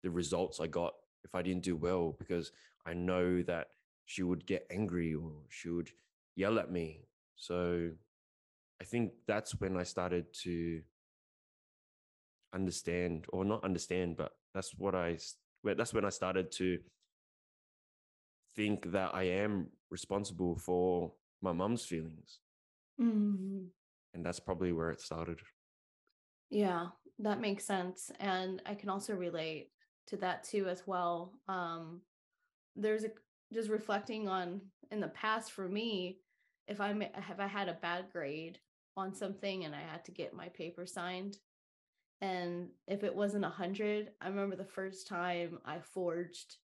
the 0.03 0.09
results 0.09 0.59
i 0.59 0.67
got 0.67 0.93
if 1.23 1.33
i 1.35 1.41
didn't 1.41 1.63
do 1.63 1.75
well 1.75 2.15
because 2.19 2.51
i 2.85 2.93
know 2.93 3.41
that 3.43 3.67
she 4.11 4.23
would 4.23 4.45
get 4.45 4.67
angry 4.69 5.13
or 5.15 5.31
she 5.47 5.69
would 5.69 5.89
yell 6.35 6.59
at 6.59 6.69
me. 6.71 7.07
So 7.35 7.91
i 8.81 8.83
think 8.83 9.11
that's 9.27 9.51
when 9.61 9.77
i 9.77 9.83
started 9.83 10.25
to 10.33 10.81
understand 12.53 13.25
or 13.29 13.45
not 13.45 13.63
understand 13.63 14.17
but 14.17 14.31
that's 14.53 14.71
what 14.77 14.95
I 14.95 15.17
that's 15.63 15.93
when 15.93 16.03
i 16.05 16.09
started 16.09 16.51
to 16.61 16.79
think 18.55 18.91
that 18.91 19.13
i 19.13 19.23
am 19.43 19.67
responsible 19.89 20.57
for 20.57 21.13
my 21.41 21.53
mum's 21.53 21.85
feelings. 21.85 22.39
Mhm. 22.99 23.69
and 24.13 24.25
that's 24.25 24.39
probably 24.39 24.73
where 24.73 24.91
it 24.91 25.01
started. 25.01 25.39
Yeah 26.49 26.87
that 27.19 27.39
makes 27.39 27.65
sense 27.65 28.11
and 28.19 28.61
i 28.65 28.73
can 28.75 28.89
also 28.89 29.13
relate 29.15 29.69
to 30.07 30.17
that 30.17 30.43
too 30.51 30.67
as 30.67 30.81
well. 30.87 31.15
Um 31.47 32.01
there's 32.75 33.03
a 33.03 33.11
just 33.53 33.69
reflecting 33.69 34.27
on 34.27 34.61
in 34.91 34.99
the 34.99 35.07
past 35.09 35.51
for 35.51 35.67
me 35.67 36.17
if 36.67 36.81
i 36.81 36.91
if 36.91 37.39
i 37.39 37.47
had 37.47 37.69
a 37.69 37.77
bad 37.81 38.05
grade 38.11 38.59
on 38.97 39.13
something 39.13 39.65
and 39.65 39.75
i 39.75 39.81
had 39.81 40.03
to 40.05 40.11
get 40.11 40.33
my 40.33 40.49
paper 40.49 40.85
signed 40.85 41.37
and 42.21 42.69
if 42.87 43.03
it 43.03 43.15
wasn't 43.15 43.45
a 43.45 43.49
hundred 43.49 44.09
i 44.21 44.27
remember 44.27 44.55
the 44.55 44.63
first 44.63 45.07
time 45.07 45.59
i 45.65 45.79
forged 45.79 46.57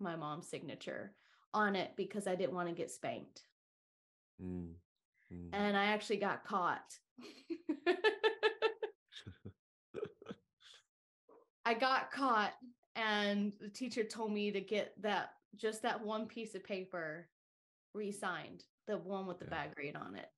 my 0.00 0.16
mom's 0.16 0.48
signature 0.48 1.12
on 1.54 1.76
it 1.76 1.92
because 1.96 2.26
i 2.26 2.34
didn't 2.34 2.54
want 2.54 2.68
to 2.68 2.74
get 2.74 2.90
spanked. 2.90 3.42
Mm, 4.42 4.72
mm. 5.32 5.48
and 5.52 5.76
i 5.76 5.86
actually 5.86 6.16
got 6.16 6.44
caught. 6.44 6.98
I 11.64 11.74
got 11.74 12.10
caught 12.10 12.52
and 12.96 13.52
the 13.60 13.68
teacher 13.68 14.04
told 14.04 14.32
me 14.32 14.50
to 14.50 14.60
get 14.60 14.94
that 15.02 15.30
just 15.56 15.82
that 15.82 16.04
one 16.04 16.26
piece 16.26 16.54
of 16.54 16.64
paper 16.64 17.28
re-signed, 17.94 18.64
the 18.86 18.98
one 18.98 19.26
with 19.26 19.38
the 19.38 19.44
Yeah. 19.44 19.50
bad 19.50 19.74
grade 19.74 19.96
on 19.96 20.16
it. 20.16 20.30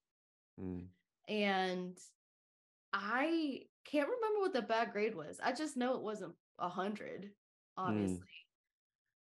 Mm, 0.61 0.88
And 1.29 1.98
I 2.92 3.66
can't 3.85 4.09
remember 4.09 4.40
what 4.40 4.53
the 4.53 4.62
bad 4.62 4.92
grade 4.92 5.14
was. 5.14 5.40
I 5.42 5.53
just 5.53 5.77
know 5.77 5.94
it 5.96 6.03
wasn't 6.03 6.35
a 6.59 6.68
hundred, 6.68 7.31
obviously. 7.77 8.20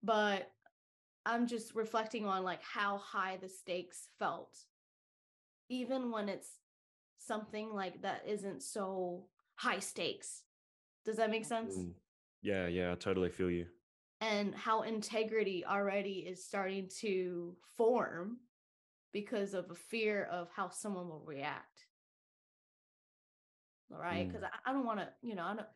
But 0.02 0.50
I'm 1.26 1.46
just 1.46 1.74
reflecting 1.74 2.26
on 2.26 2.42
like 2.44 2.62
how 2.62 2.98
high 2.98 3.36
the 3.36 3.48
stakes 3.48 4.08
felt. 4.18 4.56
Even 5.68 6.10
when 6.10 6.28
it's 6.28 6.50
something 7.18 7.72
like 7.72 8.00
that 8.02 8.22
isn't 8.26 8.62
so 8.62 9.26
high 9.56 9.78
stakes. 9.80 10.42
Does 11.04 11.16
that 11.16 11.30
make 11.30 11.44
sense? 11.44 11.76
mm. 11.76 11.92
yeah 12.42 12.66
yeah 12.66 12.90
i 12.92 12.94
totally 12.94 13.28
feel 13.28 13.50
you 13.50 13.66
and 14.20 14.54
how 14.54 14.82
integrity 14.82 15.64
already 15.64 16.26
is 16.28 16.44
starting 16.44 16.88
to 17.00 17.56
form 17.76 18.38
because 19.12 19.54
of 19.54 19.70
a 19.70 19.74
fear 19.74 20.28
of 20.30 20.48
how 20.54 20.68
someone 20.68 21.08
will 21.08 21.24
react. 21.24 21.86
All 23.92 23.98
right. 23.98 24.28
Because 24.28 24.44
I, 24.44 24.70
I 24.70 24.72
don't 24.72 24.86
want 24.86 25.00
to, 25.00 25.08
you 25.22 25.34
know, 25.34 25.44
I 25.44 25.54
don't, 25.54 25.66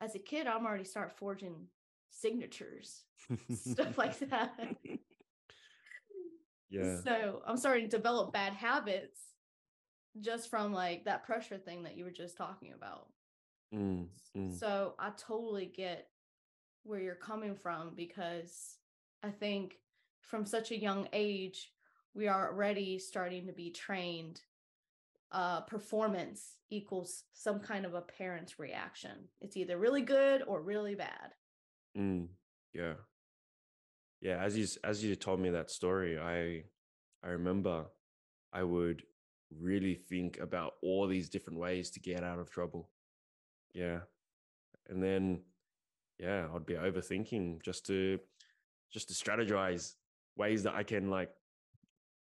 as 0.00 0.14
a 0.14 0.18
kid, 0.18 0.46
I'm 0.46 0.66
already 0.66 0.84
start 0.84 1.16
forging 1.16 1.66
signatures, 2.10 3.04
stuff 3.54 3.98
like 3.98 4.18
that. 4.30 4.54
yeah 6.70 7.00
So 7.02 7.42
I'm 7.46 7.56
starting 7.56 7.88
to 7.88 7.96
develop 7.96 8.32
bad 8.32 8.52
habits 8.52 9.20
just 10.20 10.48
from 10.50 10.72
like 10.72 11.04
that 11.06 11.24
pressure 11.24 11.58
thing 11.58 11.82
that 11.84 11.96
you 11.96 12.04
were 12.04 12.10
just 12.10 12.36
talking 12.36 12.72
about. 12.76 13.08
Mm, 13.74 14.06
mm. 14.36 14.58
So 14.58 14.94
I 14.98 15.10
totally 15.16 15.66
get 15.66 16.08
where 16.84 17.00
you're 17.00 17.14
coming 17.14 17.56
from 17.56 17.92
because 17.96 18.76
I 19.22 19.30
think 19.30 19.78
from 20.20 20.46
such 20.46 20.70
a 20.70 20.78
young 20.78 21.08
age, 21.12 21.72
we 22.14 22.28
are 22.28 22.50
already 22.50 22.98
starting 22.98 23.46
to 23.46 23.52
be 23.52 23.70
trained. 23.70 24.40
Uh, 25.32 25.62
performance 25.62 26.58
equals 26.70 27.24
some 27.32 27.58
kind 27.58 27.84
of 27.84 27.94
a 27.94 28.00
parent's 28.00 28.58
reaction. 28.58 29.28
It's 29.40 29.56
either 29.56 29.76
really 29.76 30.02
good 30.02 30.42
or 30.46 30.62
really 30.62 30.94
bad. 30.94 31.34
Mm, 31.98 32.28
yeah. 32.72 32.94
Yeah, 34.20 34.42
as 34.42 34.56
you 34.56 34.66
as 34.84 35.02
you 35.02 35.16
told 35.16 35.40
me 35.40 35.50
that 35.50 35.70
story, 35.70 36.18
I 36.18 36.64
I 37.26 37.32
remember 37.32 37.86
I 38.52 38.62
would 38.62 39.02
really 39.60 39.94
think 39.94 40.38
about 40.38 40.74
all 40.82 41.06
these 41.06 41.28
different 41.28 41.58
ways 41.58 41.90
to 41.90 42.00
get 42.00 42.22
out 42.22 42.38
of 42.38 42.50
trouble. 42.50 42.90
Yeah. 43.72 44.00
And 44.88 45.02
then 45.02 45.40
yeah, 46.24 46.46
I'd 46.54 46.64
be 46.66 46.74
overthinking 46.74 47.62
just 47.62 47.84
to 47.86 48.18
just 48.92 49.08
to 49.08 49.14
strategize 49.14 49.94
ways 50.36 50.62
that 50.62 50.74
I 50.74 50.82
can 50.82 51.10
like 51.10 51.30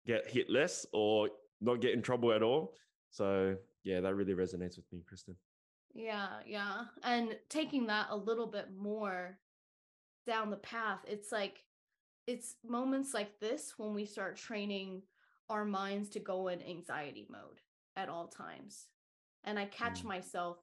get 0.07 0.26
hit 0.29 0.48
less 0.48 0.87
or 0.92 1.29
not 1.61 1.81
get 1.81 1.92
in 1.92 2.03
trouble 2.03 2.33
at 2.33 2.42
all. 2.42 2.74
So 3.11 3.57
yeah, 3.83 4.00
that 4.00 4.14
really 4.14 4.35
resonates 4.35 4.76
with 4.76 4.87
me, 4.92 5.03
Kristen. 5.09 5.35
Yeah, 5.94 6.29
yeah. 6.46 6.83
And 7.03 7.37
taking 7.48 7.87
that 7.88 8.07
a 8.11 8.16
little 8.16 8.46
bit 8.46 8.68
more 8.79 9.38
down 10.26 10.50
the 10.50 10.57
path, 10.57 11.00
it's 11.07 11.33
like 11.33 11.64
it's 12.26 12.55
moments 12.64 13.12
like 13.12 13.40
this 13.40 13.74
when 13.76 13.92
we 13.94 14.05
start 14.05 14.37
training 14.37 15.03
our 15.48 15.64
minds 15.64 16.09
to 16.11 16.20
go 16.20 16.48
in 16.48 16.62
anxiety 16.62 17.26
mode 17.29 17.61
at 17.96 18.09
all 18.09 18.29
times. 18.29 18.87
And 19.42 19.59
I 19.59 19.64
catch 19.64 20.03
Mm. 20.03 20.09
myself 20.14 20.59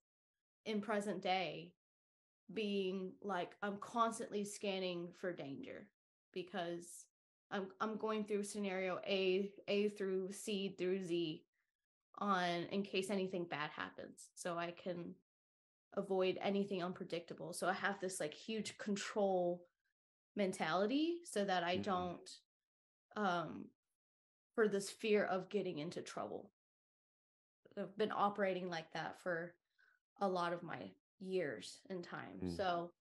in 0.66 0.80
present 0.82 1.22
day 1.22 1.74
being 2.54 3.14
like 3.22 3.56
I'm 3.62 3.78
constantly 3.78 4.46
scanning 4.46 5.10
for 5.20 5.34
danger 5.34 5.88
because 6.34 7.06
I'm 7.52 7.68
I'm 7.82 7.98
going 7.98 8.24
through 8.26 8.44
scenario 8.44 9.00
A 9.08 9.52
A 9.68 9.90
through 9.90 10.32
C 10.32 10.76
through 10.78 11.04
Z 11.04 11.44
on 12.20 12.64
in 12.72 12.84
case 12.84 13.10
anything 13.10 13.46
bad 13.46 13.70
happens 13.72 14.30
so 14.36 14.58
I 14.58 14.72
can 14.72 15.16
avoid 15.96 16.38
anything 16.42 16.84
unpredictable. 16.84 17.54
So 17.54 17.68
I 17.68 17.74
have 17.74 18.00
this 18.00 18.20
like 18.20 18.34
huge 18.34 18.78
control 18.78 19.66
mentality 20.36 21.20
so 21.26 21.44
that 21.46 21.64
I 21.64 21.78
Mhm. 21.78 21.84
don't 21.84 22.30
um 23.16 23.66
for 24.56 24.68
this 24.68 24.90
fear 24.90 25.26
of 25.26 25.50
getting 25.50 25.80
into 25.80 26.02
trouble. 26.02 26.52
I've 27.78 27.98
been 27.98 28.12
operating 28.12 28.70
like 28.70 28.92
that 28.94 29.22
for 29.22 29.54
a 30.20 30.28
lot 30.28 30.54
of 30.54 30.64
my 30.64 30.92
years 31.20 31.82
in 31.90 32.02
time. 32.02 32.40
Mm. 32.44 32.56
So 32.56 32.92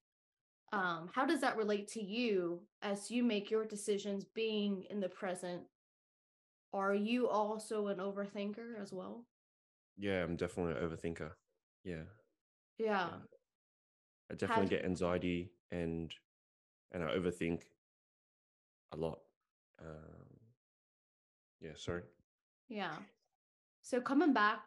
um 0.73 1.09
how 1.15 1.25
does 1.25 1.41
that 1.41 1.57
relate 1.57 1.89
to 1.89 2.03
you 2.03 2.61
as 2.83 3.11
you 3.11 3.23
make 3.23 3.51
your 3.51 3.65
decisions 3.65 4.25
being 4.25 4.85
in 4.91 5.01
the 5.01 5.09
present? 5.09 5.63
Are 6.73 6.95
you 6.95 7.29
also 7.29 7.87
an 7.89 7.99
overthinker 7.99 8.81
as 8.81 8.93
well? 8.93 9.25
Yeah, 9.97 10.23
I'm 10.23 10.37
definitely 10.37 10.73
an 10.73 10.89
overthinker. 10.89 11.31
Yeah. 11.85 12.03
Yeah. 12.79 13.09
I 14.31 14.35
definitely 14.35 14.69
get 14.69 14.85
anxiety 14.85 15.53
and 15.71 16.13
and 16.93 17.03
I 17.03 17.09
overthink 17.09 17.63
a 18.93 18.97
lot. 18.97 19.21
Um, 19.81 20.41
yeah, 21.61 21.73
sorry. 21.77 22.03
Yeah. 22.69 22.97
So 23.83 24.01
coming 24.01 24.33
back 24.33 24.61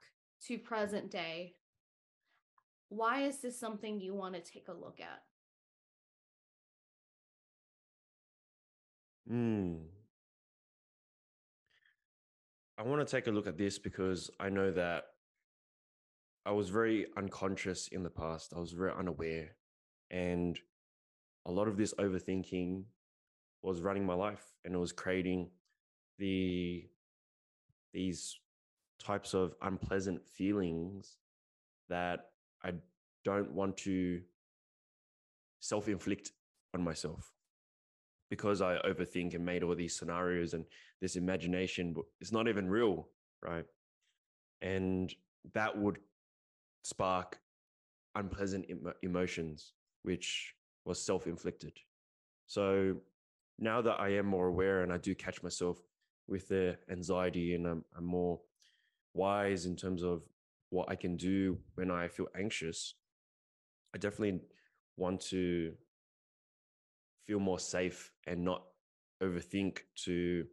to 0.48 0.58
present 0.58 1.12
day, 1.12 1.56
why 2.90 3.22
is 3.22 3.38
this 3.38 3.60
something 3.60 4.00
you 4.00 4.14
want 4.14 4.36
to 4.36 4.42
take 4.42 4.68
a 4.68 4.74
look 4.74 5.00
at? 5.00 5.22
Mm. 9.32 9.82
I 12.78 12.84
want 12.84 13.06
to 13.06 13.12
take 13.12 13.28
a 13.28 13.32
look 13.32 13.46
at 13.48 13.58
this 13.58 13.78
because 13.78 14.32
I 14.40 14.50
know 14.50 14.72
that 14.72 15.04
I 16.46 16.52
was 16.52 16.70
very 16.70 17.06
unconscious 17.16 17.90
in 17.90 18.02
the 18.02 18.10
past. 18.10 18.54
I 18.56 18.60
was 18.60 18.72
very 18.72 18.92
unaware. 18.98 19.50
And 20.10 20.58
a 21.46 21.52
lot 21.52 21.68
of 21.68 21.78
this 21.78 21.94
overthinking 22.00 22.86
was 23.62 23.82
running 23.82 24.06
my 24.06 24.14
life 24.14 24.44
and 24.64 24.74
it 24.74 24.78
was 24.78 24.92
creating 24.92 25.50
the 26.18 26.86
these 27.94 28.40
types 29.00 29.34
of 29.34 29.56
unpleasant 29.62 30.26
feelings 30.26 31.18
that 31.90 32.29
I 32.64 32.74
don't 33.26 33.52
want 33.52 33.78
to 33.78 34.22
self-inflict 35.60 36.32
on 36.74 36.84
myself 36.84 37.34
because 38.30 38.62
I 38.62 38.78
overthink 38.86 39.34
and 39.34 39.46
made 39.46 39.64
all 39.64 39.76
these 39.76 39.96
scenarios 39.96 40.54
and 40.54 40.66
this 41.02 41.16
imagination 41.16 41.94
but 41.94 42.06
it's 42.22 42.32
not 42.32 42.48
even 42.48 42.70
real, 42.70 43.08
right? 43.44 43.66
And 44.62 45.14
that 45.54 45.78
would 45.78 46.00
spark 46.84 47.40
unpleasant 48.16 48.70
emo- 48.70 48.94
emotions, 49.02 49.74
which 50.04 50.56
was 50.86 51.02
self 51.02 51.28
inflicted. 51.28 51.74
So 52.48 52.98
now 53.58 53.82
that 53.82 54.00
I 54.00 54.10
am 54.10 54.26
more 54.26 54.48
aware 54.48 54.84
and 54.84 54.92
I 54.92 54.98
do 54.98 55.14
catch 55.16 55.44
myself 55.44 55.82
with 56.28 56.48
the 56.48 56.78
anxiety 56.90 57.56
and 57.56 57.66
I'm, 57.68 57.86
I'm 57.98 58.06
more 58.06 58.40
wise 59.14 59.66
in 59.66 59.76
terms 59.76 60.04
of 60.04 60.24
what 60.70 60.90
I 60.90 60.96
can 60.96 61.16
do 61.18 61.58
when 61.76 61.92
I 61.92 62.08
feel 62.08 62.28
anxious, 62.38 62.96
I 63.94 63.98
definitely 63.98 64.42
want 64.98 65.22
to 65.22 65.74
feel 67.26 67.40
more 67.40 67.60
safe 67.60 68.12
and 68.28 68.44
not 68.44 68.64
overthink 69.22 69.80
to 70.06 70.46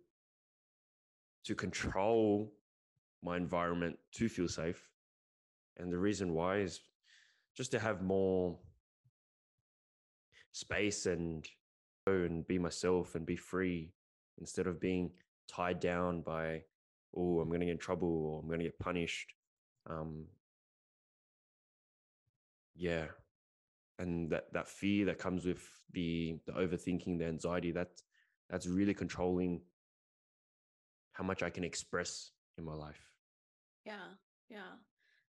to 1.45 1.55
control 1.55 2.53
my 3.23 3.37
environment 3.37 3.97
to 4.13 4.29
feel 4.29 4.49
safe. 4.49 4.89
And 5.77 5.93
the 5.93 5.99
reason 5.99 6.33
why 6.33 6.59
is 6.59 6.81
just 7.57 7.71
to 7.71 7.79
have 7.79 8.03
more 8.03 8.59
space 10.53 11.07
and 11.07 11.47
and 12.07 12.47
be 12.47 12.59
myself 12.59 13.15
and 13.15 13.27
be 13.27 13.37
free 13.37 13.93
instead 14.39 14.67
of 14.67 14.81
being 14.81 15.11
tied 15.49 15.81
down 15.81 16.23
by 16.23 16.63
oh 17.17 17.41
i'm 17.41 17.49
going 17.49 17.61
to 17.61 17.67
get 17.67 17.73
in 17.73 17.79
trouble 17.79 18.27
or 18.27 18.41
i'm 18.41 18.47
going 18.47 18.61
to 18.61 18.65
get 18.65 18.79
punished 18.79 19.35
um 19.89 20.27
yeah 22.75 23.07
and 23.99 24.31
that 24.31 24.53
that 24.53 24.69
fear 24.69 25.07
that 25.07 25.19
comes 25.19 25.45
with 25.45 25.63
the 25.93 26.39
the 26.47 26.53
overthinking 26.53 27.19
the 27.19 27.25
anxiety 27.27 27.73
that 27.73 27.91
that's 28.51 28.67
really 28.67 28.95
controlling 28.95 29.61
how 31.13 31.25
much 31.25 31.43
i 31.43 31.51
can 31.51 31.65
express 31.65 32.31
in 32.59 32.65
my 32.65 32.75
life 32.75 33.11
Yeah. 33.85 34.15
Yeah. 34.49 34.75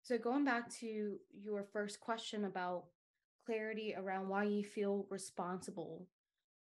So 0.02 0.18
going 0.18 0.46
back 0.46 0.70
to 0.80 1.18
your 1.34 1.64
first 1.64 2.00
question 2.00 2.46
about 2.46 2.86
clarity 3.46 3.94
around 3.98 4.30
why 4.30 4.44
you 4.46 4.64
feel 4.64 5.06
responsible 5.10 6.08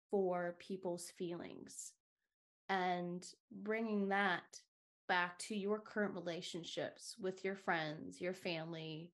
for 0.09 0.55
people's 0.59 1.11
feelings 1.17 1.93
and 2.69 3.25
bringing 3.51 4.09
that 4.09 4.59
back 5.07 5.37
to 5.39 5.55
your 5.55 5.79
current 5.79 6.13
relationships 6.13 7.15
with 7.19 7.43
your 7.43 7.55
friends, 7.55 8.19
your 8.21 8.33
family, 8.33 9.11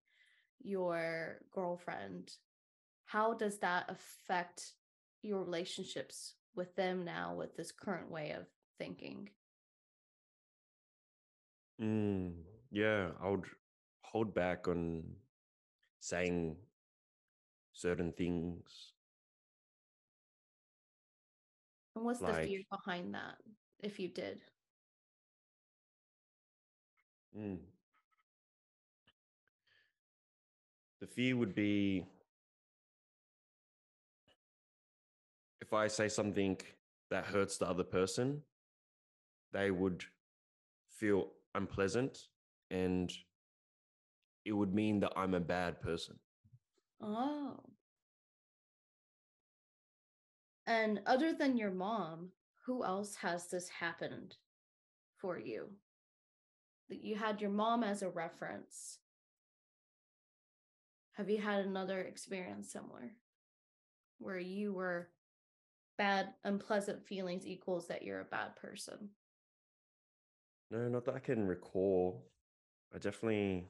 your 0.61 1.39
girlfriend, 1.51 2.31
how 3.05 3.33
does 3.33 3.59
that 3.59 3.89
affect 3.89 4.73
your 5.21 5.39
relationships 5.39 6.35
with 6.55 6.75
them 6.75 7.03
now 7.03 7.33
with 7.33 7.55
this 7.55 7.71
current 7.71 8.09
way 8.09 8.31
of 8.31 8.45
thinking? 8.77 9.29
Mm, 11.81 12.33
yeah, 12.71 13.09
I 13.21 13.29
would 13.29 13.45
hold 14.01 14.33
back 14.33 14.67
on 14.67 15.03
saying 15.99 16.55
certain 17.73 18.13
things. 18.13 18.93
And 21.95 22.05
what's 22.05 22.19
the 22.19 22.33
fear 22.33 22.61
behind 22.71 23.13
that 23.13 23.35
if 23.79 23.99
you 23.99 24.07
did? 24.07 24.41
Mm. 27.37 27.57
The 30.99 31.07
fear 31.07 31.35
would 31.35 31.55
be 31.55 32.05
if 35.61 35.73
I 35.73 35.87
say 35.87 36.09
something 36.09 36.57
that 37.09 37.25
hurts 37.25 37.57
the 37.57 37.67
other 37.67 37.83
person, 37.83 38.41
they 39.53 39.71
would 39.71 40.03
feel 40.89 41.31
unpleasant 41.55 42.27
and 42.69 43.11
it 44.45 44.53
would 44.53 44.73
mean 44.73 44.99
that 44.99 45.13
I'm 45.15 45.33
a 45.33 45.39
bad 45.39 45.81
person. 45.81 46.17
Oh. 47.01 47.57
And 50.67 51.01
other 51.05 51.33
than 51.33 51.57
your 51.57 51.71
mom, 51.71 52.29
who 52.65 52.83
else 52.83 53.15
has 53.15 53.47
this 53.47 53.69
happened 53.69 54.35
for 55.17 55.39
you? 55.39 55.69
You 56.99 57.15
had 57.15 57.41
your 57.41 57.49
mom 57.49 57.83
as 57.83 58.01
a 58.01 58.09
reference. 58.09 58.97
Have 61.13 61.29
you 61.29 61.37
had 61.39 61.65
another 61.65 61.99
experience 61.99 62.71
similar 62.71 63.11
where 64.19 64.39
you 64.39 64.73
were 64.73 65.09
bad, 65.97 66.29
unpleasant 66.43 67.05
feelings 67.05 67.45
equals 67.45 67.87
that 67.87 68.03
you're 68.03 68.21
a 68.21 68.25
bad 68.25 68.55
person? 68.55 69.09
No, 70.69 70.87
not 70.87 71.05
that 71.05 71.15
I 71.15 71.19
can 71.19 71.45
recall. 71.45 72.25
I 72.95 72.97
definitely, 72.97 73.65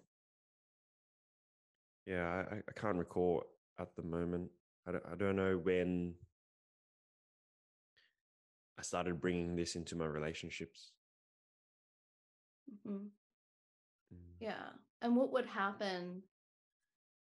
yeah, 2.05 2.45
I, 2.51 2.55
I- 2.55 2.63
I 2.67 2.79
can't 2.79 2.97
recall 2.97 3.43
at 3.79 3.95
the 3.95 4.03
moment. 4.03 4.49
I 4.87 4.91
don't, 4.93 5.03
I 5.11 5.15
don't 5.15 5.35
know 5.35 5.57
when 5.57 6.13
I 8.77 8.83
started 8.83 9.19
bringing 9.21 9.55
this 9.55 9.75
into 9.75 9.95
my 9.95 10.05
relationships. 10.05 10.91
Hmm 12.85 13.07
Mm. 14.13 14.17
Yeah. 14.41 14.69
And 15.01 15.15
what 15.15 15.31
would 15.31 15.45
happen 15.45 16.21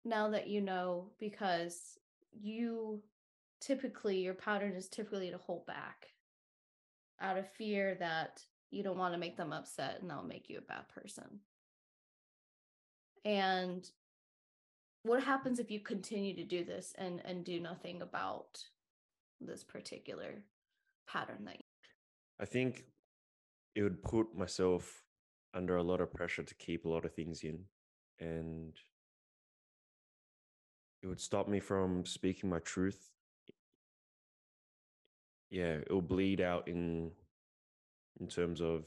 now 0.05 0.31
that 0.31 0.49
you 0.49 0.63
know 0.63 1.11
because 1.19 1.99
you 2.33 3.03
typically 3.61 4.19
your 4.21 4.33
pattern 4.35 4.73
is 4.73 4.89
typically 4.89 5.31
to 5.31 5.37
hold 5.37 5.67
back 5.67 6.07
out 7.21 7.37
of 7.37 7.51
fear 7.53 7.97
that 7.97 8.43
you 8.71 8.83
don't 8.83 8.97
want 8.97 9.13
to 9.13 9.19
make 9.21 9.37
them 9.37 9.53
upset 9.53 10.01
and 10.01 10.09
that'll 10.09 10.25
make 10.25 10.49
you 10.49 10.57
a 10.57 10.63
bad 10.63 10.89
person. 10.89 11.41
And 13.25 13.87
what 15.03 15.23
happens 15.23 15.59
if 15.59 15.71
you 15.71 15.81
continue 15.81 16.35
to 16.37 16.45
do 16.45 16.65
this 16.65 16.95
and 16.97 17.21
and 17.25 17.45
do 17.45 17.61
nothing 17.61 18.01
about 18.01 18.65
this 19.41 19.65
particular 19.65 20.43
pattern 21.07 21.45
that 21.45 21.57
you- 21.57 21.65
I 22.39 22.47
think 22.47 22.87
it 23.75 23.83
would 23.83 24.03
put 24.03 24.35
myself 24.35 25.05
under 25.55 25.77
a 25.77 25.83
lot 25.83 26.01
of 26.01 26.13
pressure 26.13 26.43
to 26.43 26.55
keep 26.55 26.85
a 26.85 26.89
lot 26.89 27.05
of 27.05 27.15
things 27.15 27.43
in, 27.43 27.61
and 28.19 28.75
it 31.03 31.07
would 31.07 31.21
stop 31.21 31.49
me 31.49 31.61
from 31.61 32.05
speaking 32.05 32.51
my 32.51 32.59
truth 32.61 33.11
yeah, 35.51 35.79
it'll 35.85 36.01
bleed 36.01 36.41
out 36.41 36.69
in 36.69 37.11
in 38.21 38.29
terms 38.29 38.61
of 38.61 38.87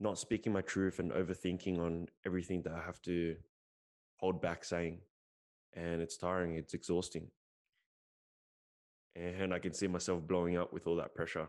not 0.00 0.18
speaking 0.18 0.52
my 0.52 0.60
truth 0.60 0.98
and 0.98 1.10
overthinking 1.12 1.78
on 1.78 2.08
everything 2.24 2.62
that 2.62 2.72
I 2.72 2.80
have 2.84 3.00
to 3.02 3.36
hold 4.16 4.40
back 4.40 4.64
saying. 4.64 4.98
And 5.74 6.00
it's 6.00 6.16
tiring, 6.16 6.56
it's 6.56 6.74
exhausting. 6.74 7.28
And 9.16 9.52
I 9.52 9.58
can 9.58 9.72
see 9.72 9.86
myself 9.88 10.26
blowing 10.26 10.56
up 10.56 10.72
with 10.72 10.86
all 10.86 10.96
that 10.96 11.14
pressure 11.14 11.48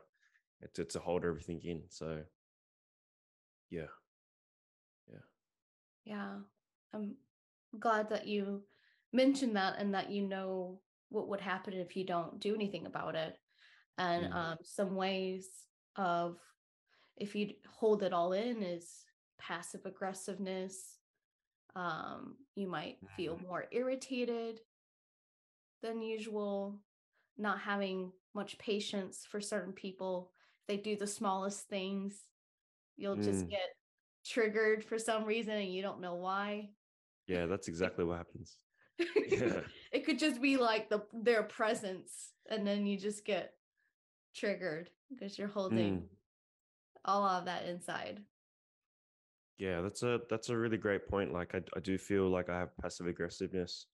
to, 0.74 0.86
to 0.86 1.00
hold 1.00 1.26
everything 1.26 1.62
in. 1.64 1.84
So, 1.90 2.22
yeah. 3.70 3.88
Yeah. 5.12 5.20
Yeah. 6.06 6.36
I'm 6.94 7.16
glad 7.80 8.10
that 8.10 8.28
you 8.28 8.64
mentioned 9.14 9.56
that 9.56 9.76
and 9.80 9.94
that 9.94 10.10
you 10.10 10.24
know 10.28 10.82
what 11.10 11.28
would 11.30 11.42
happen 11.42 11.74
if 11.74 11.96
you 11.96 12.06
don't 12.06 12.40
do 12.40 12.54
anything 12.56 12.86
about 12.86 13.16
it. 13.16 13.38
And 13.98 14.26
Mm. 14.26 14.36
um, 14.36 14.58
some 14.64 14.96
ways 14.96 15.48
of 15.96 16.38
if 17.18 17.36
you 17.36 17.54
hold 17.68 18.04
it 18.04 18.14
all 18.14 18.34
in 18.34 18.64
is 18.64 19.06
passive 19.40 19.86
aggressiveness. 19.86 20.98
Um, 21.76 22.38
you 22.56 22.68
might 22.68 22.98
feel 23.16 23.38
Mhm. 23.38 23.48
more 23.48 23.68
irritated 23.72 24.62
than 25.82 26.02
usual, 26.02 26.82
not 27.38 27.60
having 27.60 28.12
much 28.34 28.58
patience 28.58 29.26
for 29.26 29.40
certain 29.42 29.74
people. 29.74 30.34
They 30.68 30.78
do 30.78 30.96
the 30.96 31.08
smallest 31.08 31.68
things. 31.68 32.28
You'll 33.00 33.16
just 33.16 33.46
Mm. 33.46 33.50
get 33.52 33.70
triggered 34.26 34.84
for 34.84 35.00
some 35.00 35.24
reason 35.26 35.54
and 35.54 35.74
you 35.74 35.82
don't 35.82 36.02
know 36.02 36.16
why. 36.16 36.70
Yeah, 37.28 37.46
that's 37.46 37.68
exactly 37.68 38.04
what 38.06 38.18
happens. 38.18 38.58
Yeah. 39.30 39.62
it 39.94 40.06
could 40.06 40.20
just 40.20 40.42
be 40.42 40.58
like 40.58 40.90
the 40.90 41.06
their 41.14 41.44
presence 41.44 42.34
and 42.50 42.68
then 42.68 42.86
you 42.86 42.98
just 42.98 43.24
get 43.24 43.54
triggered 44.36 44.90
because 45.10 45.38
you're 45.40 45.48
holding 45.48 46.02
Mm. 46.02 46.08
all 47.06 47.24
of 47.26 47.46
that 47.46 47.66
inside. 47.66 48.22
Yeah, 49.58 49.82
that's 49.82 50.04
a 50.04 50.20
that's 50.30 50.50
a 50.50 50.58
really 50.58 50.78
great 50.78 51.08
point. 51.08 51.32
Like 51.34 51.56
I, 51.56 51.62
I 51.76 51.80
do 51.80 51.98
feel 51.98 52.30
like 52.30 52.50
I 52.50 52.60
have 52.60 52.76
passive 52.78 53.08
aggressiveness 53.08 53.86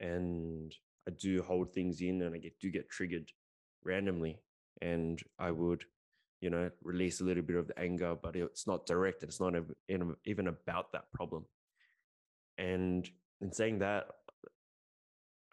and 0.00 0.74
I 1.08 1.12
do 1.12 1.42
hold 1.42 1.72
things 1.72 2.00
in 2.02 2.20
and 2.22 2.34
I 2.34 2.38
get 2.38 2.58
do 2.60 2.70
get 2.70 2.90
triggered 2.90 3.30
randomly 3.84 4.40
and 4.82 5.18
I 5.38 5.50
would, 5.50 5.84
you 6.40 6.50
know, 6.50 6.70
release 6.82 7.20
a 7.20 7.24
little 7.24 7.42
bit 7.42 7.56
of 7.56 7.68
the 7.68 7.78
anger, 7.78 8.16
but 8.20 8.34
it's 8.36 8.66
not 8.66 8.86
direct. 8.86 9.22
It's 9.22 9.40
not 9.40 9.54
ev- 9.54 10.16
even 10.24 10.48
about 10.48 10.92
that 10.92 11.12
problem. 11.12 11.44
And 12.56 13.08
in 13.40 13.52
saying 13.52 13.80
that, 13.80 14.06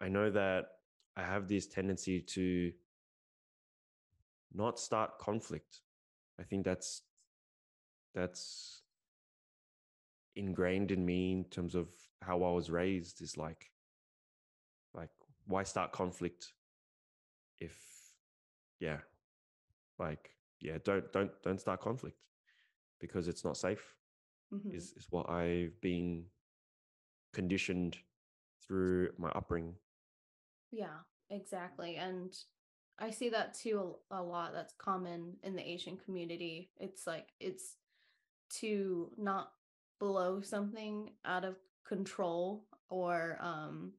I 0.00 0.08
know 0.08 0.30
that 0.30 0.66
I 1.16 1.22
have 1.22 1.48
this 1.48 1.66
tendency 1.66 2.20
to 2.20 2.72
not 4.54 4.78
start 4.78 5.18
conflict. 5.18 5.80
I 6.40 6.44
think 6.44 6.64
that's 6.64 7.02
that's 8.14 8.82
ingrained 10.36 10.90
in 10.90 11.04
me 11.04 11.32
in 11.32 11.44
terms 11.44 11.74
of 11.74 11.88
how 12.22 12.42
I 12.42 12.50
was 12.52 12.70
raised 12.70 13.20
is 13.20 13.36
like 13.36 13.70
like 14.94 15.10
why 15.46 15.64
start 15.64 15.92
conflict 15.92 16.52
if 17.58 17.76
yeah 18.80 18.98
like 19.98 20.30
yeah 20.60 20.78
don't 20.84 21.12
don't 21.12 21.30
don't 21.42 21.60
start 21.60 21.80
conflict 21.80 22.16
because 23.00 23.28
it's 23.28 23.44
not 23.44 23.56
safe 23.56 23.94
Mhm. 24.52 24.74
is 24.74 24.92
is 24.96 25.06
what 25.10 25.28
I've 25.30 25.80
been 25.80 26.24
conditioned 27.32 27.96
through 28.66 29.10
my 29.18 29.28
upbringing 29.30 29.74
Yeah, 30.70 30.98
exactly. 31.30 31.96
And 31.96 32.36
I 32.98 33.10
see 33.10 33.28
that 33.30 33.54
too 33.54 33.96
a, 34.10 34.20
a 34.20 34.22
lot. 34.22 34.52
That's 34.52 34.74
common 34.74 35.36
in 35.42 35.54
the 35.56 35.66
Asian 35.66 35.96
community. 35.96 36.70
It's 36.78 37.06
like 37.06 37.28
it's 37.40 37.76
to 38.60 39.10
not 39.16 39.52
blow 40.00 40.40
something 40.40 41.10
out 41.24 41.44
of 41.44 41.56
control 41.86 42.66
or 42.90 43.38
um 43.40 43.92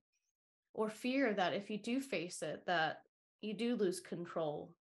or 0.74 0.90
fear 0.90 1.34
that 1.34 1.54
if 1.54 1.70
you 1.70 1.78
do 1.78 2.00
face 2.00 2.42
it 2.42 2.66
that 2.66 3.02
you 3.42 3.54
do 3.54 3.76
lose 3.76 4.00
control. 4.00 4.76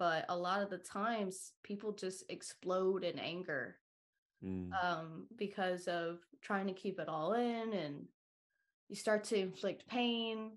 But 0.00 0.26
a 0.30 0.36
lot 0.36 0.62
of 0.64 0.70
the 0.70 0.78
times 0.78 1.52
people 1.62 1.92
just 1.92 2.24
explode 2.30 3.04
in 3.04 3.20
anger 3.20 3.78
Mm, 4.44 4.70
um 4.82 5.26
because 5.36 5.86
of 5.86 6.20
trying 6.42 6.66
to 6.68 6.72
keep 6.72 6.98
it 6.98 7.08
all 7.08 7.34
in 7.34 7.74
and 7.74 8.08
you 8.88 8.96
start 8.96 9.24
to 9.24 9.38
inflict 9.38 9.86
pain 9.86 10.52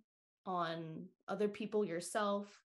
on 0.45 1.09
other 1.27 1.49
people 1.49 1.85
yourself 1.85 2.63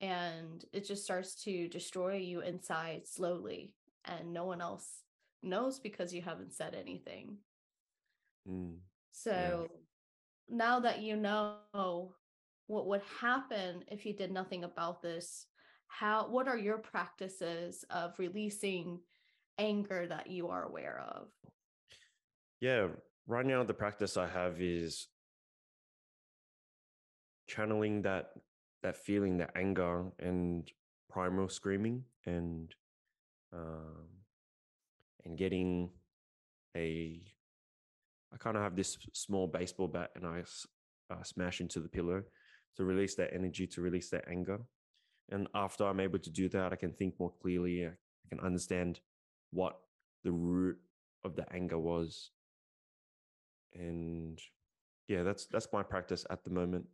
and 0.00 0.64
it 0.72 0.86
just 0.86 1.04
starts 1.04 1.42
to 1.44 1.68
destroy 1.68 2.16
you 2.16 2.40
inside 2.40 3.06
slowly 3.06 3.74
and 4.06 4.32
no 4.32 4.46
one 4.46 4.62
else 4.62 5.02
knows 5.42 5.78
because 5.78 6.14
you 6.14 6.22
haven't 6.22 6.54
said 6.54 6.74
anything. 6.74 7.38
Mm, 8.48 8.78
so 9.12 9.68
now 10.48 10.80
that 10.80 11.00
you 11.00 11.16
know 11.16 12.14
what 12.66 12.86
would 12.86 13.02
happen 13.20 13.84
if 13.88 14.06
you 14.06 14.14
did 14.14 14.32
nothing 14.32 14.64
about 14.64 15.02
this 15.02 15.46
how 15.88 16.26
what 16.28 16.48
are 16.48 16.58
your 16.58 16.78
practices 16.78 17.84
of 17.90 18.18
releasing 18.18 19.00
anger 19.58 20.06
that 20.06 20.26
you 20.26 20.48
are 20.48 20.64
aware 20.64 21.02
of 21.14 21.28
yeah 22.60 22.86
right 23.26 23.46
now 23.46 23.62
the 23.64 23.74
practice 23.74 24.16
I 24.16 24.26
have 24.26 24.60
is 24.60 25.08
channeling 27.48 28.02
that 28.02 28.30
that 28.82 28.96
feeling 28.96 29.38
that 29.38 29.50
anger 29.56 30.12
and 30.18 30.70
primal 31.08 31.48
screaming 31.48 32.02
and 32.26 32.74
um 33.52 34.08
and 35.24 35.38
getting 35.38 35.90
a 36.76 37.20
I 38.32 38.36
kind 38.38 38.56
of 38.56 38.62
have 38.62 38.76
this 38.76 38.98
small 39.12 39.46
baseball 39.46 39.88
bat 39.88 40.10
and 40.14 40.26
I 40.26 40.42
uh, 41.10 41.22
smash 41.22 41.60
into 41.60 41.80
the 41.80 41.88
pillow 41.88 42.22
to 42.76 42.84
release 42.84 43.14
that 43.14 43.32
energy, 43.32 43.66
to 43.68 43.80
release 43.80 44.10
that 44.10 44.24
anger. 44.28 44.58
And 45.30 45.48
after 45.54 45.84
I'm 45.84 46.00
able 46.00 46.18
to 46.20 46.30
do 46.30 46.48
that, 46.50 46.72
I 46.72 46.76
can 46.76 46.92
think 46.92 47.18
more 47.18 47.32
clearly. 47.42 47.86
I 47.86 48.28
can 48.28 48.40
understand 48.40 49.00
what 49.50 49.78
the 50.24 50.32
root 50.32 50.78
of 51.24 51.36
the 51.36 51.52
anger 51.52 51.78
was. 51.78 52.30
And 53.74 54.40
yeah, 55.08 55.22
that's 55.22 55.46
that's 55.46 55.68
my 55.72 55.82
practice 55.82 56.24
at 56.30 56.44
the 56.44 56.50
moment. 56.50 56.86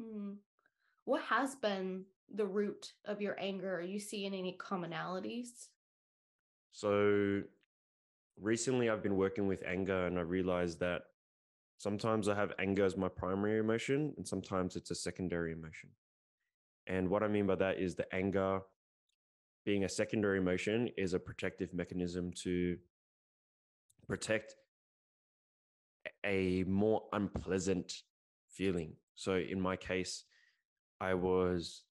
Hmm. 0.00 0.32
What 1.04 1.22
has 1.22 1.56
been 1.56 2.04
the 2.32 2.46
root 2.46 2.92
of 3.04 3.20
your 3.20 3.36
anger? 3.38 3.76
Are 3.76 3.82
you 3.82 3.98
seeing 3.98 4.34
any 4.34 4.56
commonalities? 4.58 5.68
So 6.70 7.42
recently 8.40 8.88
I've 8.88 9.02
been 9.02 9.16
working 9.16 9.46
with 9.46 9.62
anger 9.66 10.06
and 10.06 10.18
I 10.18 10.22
realized 10.22 10.80
that 10.80 11.02
sometimes 11.78 12.28
I 12.28 12.34
have 12.34 12.52
anger 12.58 12.84
as 12.84 12.96
my 12.96 13.08
primary 13.08 13.58
emotion 13.58 14.14
and 14.16 14.26
sometimes 14.26 14.76
it's 14.76 14.90
a 14.90 14.94
secondary 14.94 15.52
emotion. 15.52 15.90
And 16.86 17.08
what 17.08 17.22
I 17.22 17.28
mean 17.28 17.46
by 17.46 17.54
that 17.56 17.78
is 17.78 17.94
the 17.94 18.12
anger 18.14 18.60
being 19.64 19.84
a 19.84 19.88
secondary 19.88 20.38
emotion 20.38 20.88
is 20.96 21.14
a 21.14 21.18
protective 21.18 21.72
mechanism 21.72 22.32
to 22.42 22.76
protect 24.06 24.54
a 26.24 26.64
more 26.64 27.02
unpleasant 27.12 27.92
feeling. 28.48 28.94
So 29.14 29.36
in 29.36 29.60
my 29.60 29.76
case, 29.76 30.24
I 31.00 31.14
was 31.14 31.82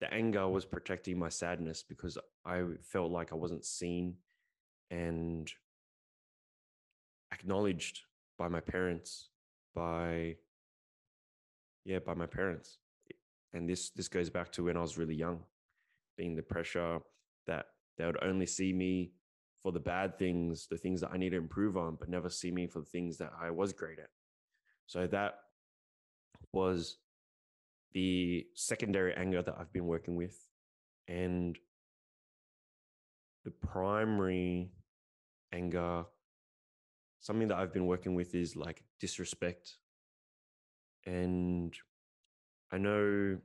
the 0.00 0.12
anger 0.12 0.48
was 0.48 0.64
protecting 0.64 1.18
my 1.18 1.28
sadness 1.28 1.84
because 1.88 2.18
I 2.44 2.62
felt 2.82 3.12
like 3.12 3.32
I 3.32 3.36
wasn't 3.36 3.64
seen 3.64 4.16
and 4.90 5.48
acknowledged 7.32 8.00
by 8.36 8.48
my 8.48 8.60
parents, 8.60 9.30
by 9.74 10.36
yeah, 11.84 12.00
by 12.00 12.14
my 12.14 12.26
parents. 12.26 12.78
And 13.54 13.68
this 13.68 13.90
this 13.90 14.08
goes 14.08 14.30
back 14.30 14.50
to 14.52 14.64
when 14.64 14.76
I 14.76 14.80
was 14.80 14.98
really 14.98 15.14
young, 15.14 15.40
being 16.16 16.34
the 16.34 16.42
pressure 16.42 17.00
that 17.46 17.66
they 17.98 18.06
would 18.06 18.22
only 18.22 18.46
see 18.46 18.72
me 18.72 19.12
for 19.62 19.72
the 19.72 19.80
bad 19.80 20.18
things, 20.18 20.66
the 20.68 20.76
things 20.76 21.00
that 21.00 21.10
I 21.12 21.18
need 21.18 21.30
to 21.30 21.36
improve 21.36 21.76
on, 21.76 21.96
but 21.98 22.08
never 22.08 22.28
see 22.28 22.50
me 22.50 22.66
for 22.66 22.80
the 22.80 22.86
things 22.86 23.18
that 23.18 23.32
I 23.40 23.50
was 23.50 23.72
great 23.72 23.98
at. 23.98 24.10
So 24.86 25.06
that 25.06 25.34
was 26.52 26.96
the 27.92 28.46
secondary 28.54 29.14
anger 29.14 29.42
that 29.42 29.54
I've 29.58 29.72
been 29.72 29.86
working 29.86 30.16
with. 30.16 30.36
And 31.06 31.56
the 33.44 33.50
primary 33.50 34.72
anger, 35.52 36.04
something 37.20 37.48
that 37.48 37.58
I've 37.58 37.72
been 37.72 37.86
working 37.86 38.14
with 38.14 38.34
is 38.34 38.56
like 38.56 38.82
disrespect. 39.00 39.76
And 41.06 41.74
I 42.72 42.78
know 42.78 43.38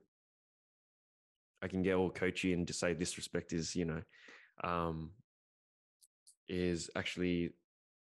I 1.62 1.68
can 1.68 1.82
get 1.82 1.96
all 1.96 2.10
coachy 2.10 2.54
and 2.54 2.66
just 2.66 2.80
say 2.80 2.94
disrespect 2.94 3.54
is, 3.54 3.76
you 3.76 3.86
know, 3.86 4.02
um, 4.64 5.12
is 6.48 6.90
actually 6.96 7.52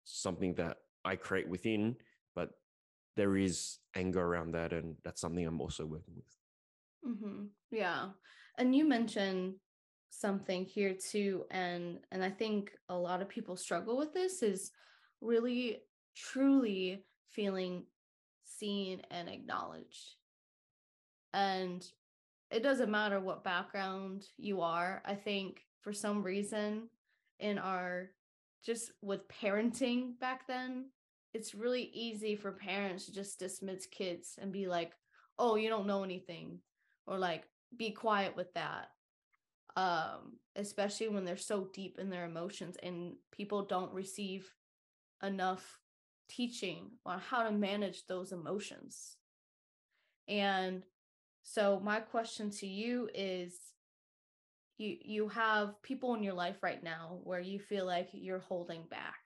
something 0.04 0.54
that 0.54 0.78
I 1.04 1.16
create 1.16 1.48
within, 1.48 1.96
but 2.34 2.50
there 3.16 3.36
is 3.36 3.78
anger 3.94 4.22
around 4.22 4.52
that. 4.52 4.72
And 4.72 4.96
that's 5.04 5.20
something 5.20 5.46
I'm 5.46 5.60
also 5.60 5.84
working 5.84 6.14
with. 6.16 7.14
Mm-hmm. 7.14 7.44
Yeah. 7.70 8.10
And 8.58 8.74
you 8.74 8.84
mentioned 8.84 9.54
something 10.12 10.64
here 10.66 10.94
too 10.94 11.42
and 11.50 11.98
and 12.12 12.22
I 12.22 12.28
think 12.28 12.70
a 12.90 12.94
lot 12.94 13.22
of 13.22 13.30
people 13.30 13.56
struggle 13.56 13.96
with 13.96 14.12
this 14.12 14.42
is 14.42 14.70
really 15.22 15.78
truly 16.14 17.06
feeling 17.30 17.84
seen 18.44 19.00
and 19.10 19.28
acknowledged. 19.28 20.16
And 21.32 21.86
it 22.50 22.62
doesn't 22.62 22.90
matter 22.90 23.20
what 23.20 23.44
background 23.44 24.26
you 24.36 24.60
are. 24.60 25.02
I 25.04 25.14
think 25.14 25.62
for 25.80 25.92
some 25.92 26.22
reason 26.22 26.88
in 27.40 27.58
our 27.58 28.10
just 28.64 28.92
with 29.02 29.26
parenting 29.28 30.18
back 30.20 30.46
then, 30.46 30.90
it's 31.34 31.54
really 31.54 31.90
easy 31.94 32.36
for 32.36 32.52
parents 32.52 33.06
to 33.06 33.12
just 33.12 33.38
dismiss 33.38 33.86
kids 33.86 34.38
and 34.40 34.52
be 34.52 34.66
like, 34.68 34.92
"Oh, 35.38 35.56
you 35.56 35.68
don't 35.68 35.86
know 35.86 36.04
anything." 36.04 36.60
Or 37.06 37.18
like, 37.18 37.48
"Be 37.76 37.90
quiet 37.90 38.36
with 38.36 38.52
that." 38.54 38.90
Um, 39.74 40.38
especially 40.54 41.08
when 41.08 41.24
they're 41.24 41.36
so 41.38 41.64
deep 41.72 41.98
in 41.98 42.10
their 42.10 42.26
emotions 42.26 42.76
and 42.82 43.16
people 43.30 43.64
don't 43.64 43.92
receive 43.94 44.54
enough 45.22 45.80
teaching 46.28 46.90
on 47.06 47.18
how 47.18 47.42
to 47.44 47.50
manage 47.50 48.06
those 48.06 48.32
emotions. 48.32 49.16
And 50.28 50.84
so 51.42 51.80
my 51.82 52.00
question 52.00 52.50
to 52.50 52.66
you 52.66 53.08
is 53.14 53.54
you 54.78 54.96
you 55.02 55.28
have 55.28 55.80
people 55.82 56.14
in 56.14 56.22
your 56.22 56.34
life 56.34 56.62
right 56.62 56.82
now 56.82 57.18
where 57.24 57.40
you 57.40 57.58
feel 57.58 57.86
like 57.86 58.08
you're 58.12 58.38
holding 58.38 58.84
back 58.90 59.20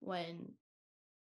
when 0.00 0.52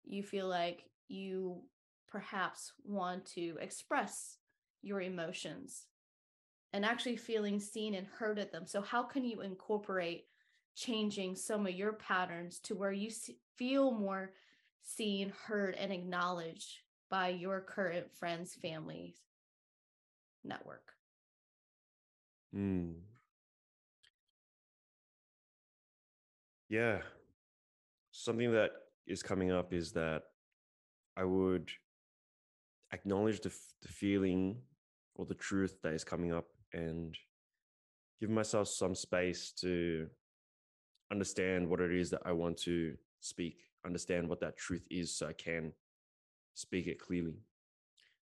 you 0.04 0.22
feel 0.22 0.48
like 0.48 0.84
you 1.08 1.62
perhaps 2.08 2.72
want 2.84 3.26
to 3.26 3.56
express 3.60 4.36
your 4.82 5.00
emotions 5.00 5.86
and 6.72 6.84
actually 6.84 7.16
feeling 7.16 7.60
seen 7.60 7.94
and 7.94 8.06
heard 8.06 8.38
at 8.38 8.52
them. 8.52 8.66
So 8.66 8.80
how 8.80 9.02
can 9.02 9.24
you 9.24 9.40
incorporate 9.40 10.26
changing 10.74 11.36
some 11.36 11.66
of 11.66 11.74
your 11.74 11.92
patterns 11.92 12.58
to 12.60 12.74
where 12.74 12.92
you 12.92 13.10
feel 13.56 13.92
more 13.92 14.32
seen, 14.82 15.32
heard, 15.46 15.76
and 15.76 15.92
acknowledged 15.92 16.80
by 17.10 17.28
your 17.28 17.60
current 17.60 18.12
friends, 18.18 18.54
families, 18.54 19.14
network? 20.44 20.92
Mm. 22.54 22.94
Yeah. 26.68 26.98
Something 28.10 28.52
that 28.52 28.70
is 29.06 29.22
coming 29.22 29.50
up 29.50 29.72
is 29.72 29.92
that 29.92 30.22
I 31.16 31.24
would 31.24 31.70
acknowledge 32.92 33.40
the, 33.40 33.52
the 33.82 33.88
feeling 33.88 34.56
or 35.16 35.26
the 35.26 35.34
truth 35.34 35.76
that 35.82 35.92
is 35.92 36.04
coming 36.04 36.32
up 36.32 36.46
and 36.72 37.16
give 38.20 38.30
myself 38.30 38.68
some 38.68 38.94
space 38.94 39.52
to 39.60 40.08
understand 41.10 41.68
what 41.68 41.80
it 41.80 41.92
is 41.92 42.10
that 42.10 42.22
I 42.24 42.32
want 42.32 42.56
to 42.58 42.94
speak, 43.20 43.58
understand 43.84 44.28
what 44.28 44.40
that 44.40 44.56
truth 44.56 44.86
is 44.90 45.14
so 45.14 45.28
I 45.28 45.32
can 45.32 45.72
speak 46.54 46.86
it 46.86 46.98
clearly. 46.98 47.38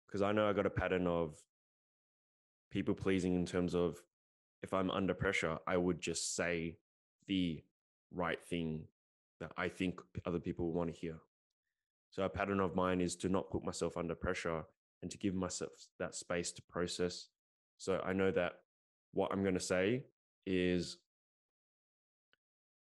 Because 0.07 0.21
I 0.21 0.31
know 0.31 0.49
I 0.49 0.53
got 0.53 0.65
a 0.65 0.71
pattern 0.71 1.07
of 1.07 1.35
people 2.71 2.93
pleasing 2.93 3.35
in 3.35 3.45
terms 3.45 3.75
of 3.75 4.01
if 4.61 4.73
I'm 4.73 4.91
under 4.91 5.13
pressure, 5.13 5.57
I 5.67 5.77
would 5.77 6.01
just 6.01 6.35
say 6.35 6.77
the 7.27 7.63
right 8.13 8.43
thing 8.43 8.85
that 9.39 9.51
I 9.57 9.69
think 9.69 10.01
other 10.25 10.39
people 10.39 10.73
want 10.73 10.93
to 10.93 10.99
hear. 10.99 11.15
So 12.11 12.23
a 12.23 12.29
pattern 12.29 12.59
of 12.59 12.75
mine 12.75 13.01
is 13.01 13.15
to 13.17 13.29
not 13.29 13.49
put 13.49 13.63
myself 13.63 13.95
under 13.95 14.15
pressure 14.15 14.63
and 15.01 15.11
to 15.11 15.17
give 15.17 15.35
myself 15.35 15.71
that 15.99 16.15
space 16.15 16.51
to 16.53 16.61
process. 16.63 17.27
So 17.77 18.01
I 18.05 18.13
know 18.13 18.31
that 18.31 18.53
what 19.13 19.31
I'm 19.31 19.43
going 19.43 19.53
to 19.53 19.59
say 19.59 20.03
is 20.45 20.97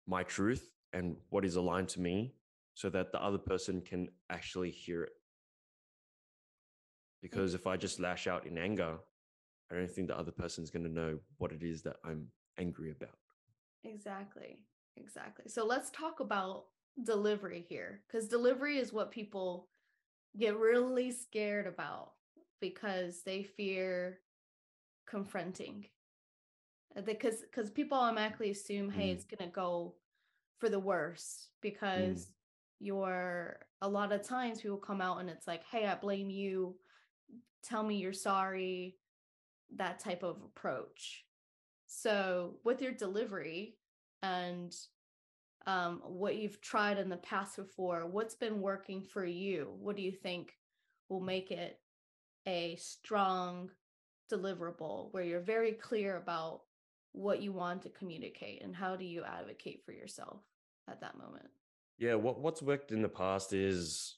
my 0.06 0.24
truth 0.24 0.70
and 0.92 1.16
what 1.30 1.46
is 1.46 1.56
aligned 1.56 1.90
to 1.90 2.02
me 2.02 2.34
so 2.74 2.90
that 2.90 3.12
the 3.12 3.24
other 3.24 3.38
person 3.38 3.82
can 3.82 4.10
actually 4.30 4.72
hear 4.72 5.04
it. 5.04 5.12
Mm. 5.12 5.22
Because 7.22 7.54
if 7.54 7.68
I 7.68 7.78
just 7.78 8.00
lash 8.00 8.28
out 8.28 8.46
in 8.46 8.58
anger, 8.58 8.98
I 9.74 9.78
don't 9.78 9.92
think 9.92 10.08
the 10.08 10.18
other 10.18 10.32
person 10.32 10.64
is 10.64 10.70
going 10.70 10.86
to 10.86 10.92
know 10.92 11.20
what 11.38 11.52
it 11.52 11.64
is 11.64 11.82
that 11.84 11.98
I'm 12.06 12.28
angry 12.60 12.92
about. 12.92 13.18
Exactly. 13.84 14.60
Exactly. 14.96 15.46
So 15.48 15.66
let's 15.66 15.90
talk 15.90 16.20
about 16.20 16.66
delivery 17.04 17.66
here 17.68 18.02
because 18.08 18.28
delivery 18.28 18.78
is 18.78 18.94
what 18.94 19.12
people 19.12 19.68
get 20.38 20.58
really 20.58 21.12
scared 21.12 21.66
about 21.66 22.12
because 22.60 23.24
they 23.24 23.44
fear 23.44 24.20
confronting 25.08 25.86
because 27.06 27.36
uh, 27.36 27.46
because 27.52 27.70
people 27.72 27.98
automatically 27.98 28.52
assume 28.52 28.90
hey 28.90 29.10
mm. 29.10 29.14
it's 29.14 29.26
gonna 29.26 29.50
go 29.52 29.96
for 30.60 30.70
the 30.70 30.80
worse 30.80 31.50
because 31.62 32.26
mm. 32.26 32.28
you're 32.80 33.60
a 33.82 33.90
lot 33.90 34.12
of 34.12 34.22
times 34.22 34.62
people 34.62 34.78
come 34.78 35.02
out 35.02 35.20
and 35.20 35.30
it's 35.30 35.48
like 35.48 35.64
hey 35.72 35.88
i 35.88 35.96
blame 35.96 36.30
you 36.30 36.76
tell 37.64 37.84
me 37.84 37.96
you're 37.96 38.14
sorry 38.14 38.96
that 39.76 40.00
type 40.00 40.24
of 40.24 40.38
approach. 40.44 41.26
So 41.88 42.56
with 42.64 42.82
your 42.82 42.92
delivery 42.92 43.76
and 44.22 44.76
um, 45.66 46.02
what 46.06 46.36
you've 46.36 46.62
tried 46.62 46.98
in 46.98 47.10
the 47.10 47.18
past 47.18 47.56
before 47.56 48.06
what's 48.06 48.36
been 48.36 48.62
working 48.62 49.02
for 49.02 49.26
you? 49.26 49.74
What 49.80 49.96
do 49.96 50.02
you 50.02 50.12
think 50.12 50.58
will 51.10 51.22
make 51.22 51.52
it 51.52 51.80
a 52.48 52.76
strong 52.76 53.70
deliverable 54.32 55.14
where 55.14 55.24
you're 55.24 55.40
very 55.40 55.72
clear 55.74 56.18
about 56.18 56.62
what 57.14 57.42
you 57.42 57.54
want 57.54 57.84
to 57.84 57.90
communicate 57.90 58.64
and 58.64 58.76
how 58.76 58.96
do 58.96 59.06
you 59.06 59.24
advocate 59.24 59.84
for 59.86 59.92
yourself 59.92 60.42
at 60.90 61.00
that 61.02 61.18
moment? 61.18 61.48
Yeah 61.98 62.16
what 62.16 62.40
what's 62.40 62.62
worked 62.62 62.92
in 62.92 63.02
the 63.02 63.10
past 63.10 63.54
is 63.54 64.16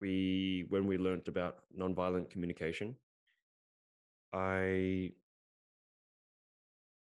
we 0.00 0.66
when 0.68 0.86
we 0.86 0.96
learned 0.96 1.28
about 1.28 1.58
nonviolent 1.78 2.30
communication 2.30 2.94
i 4.36 5.10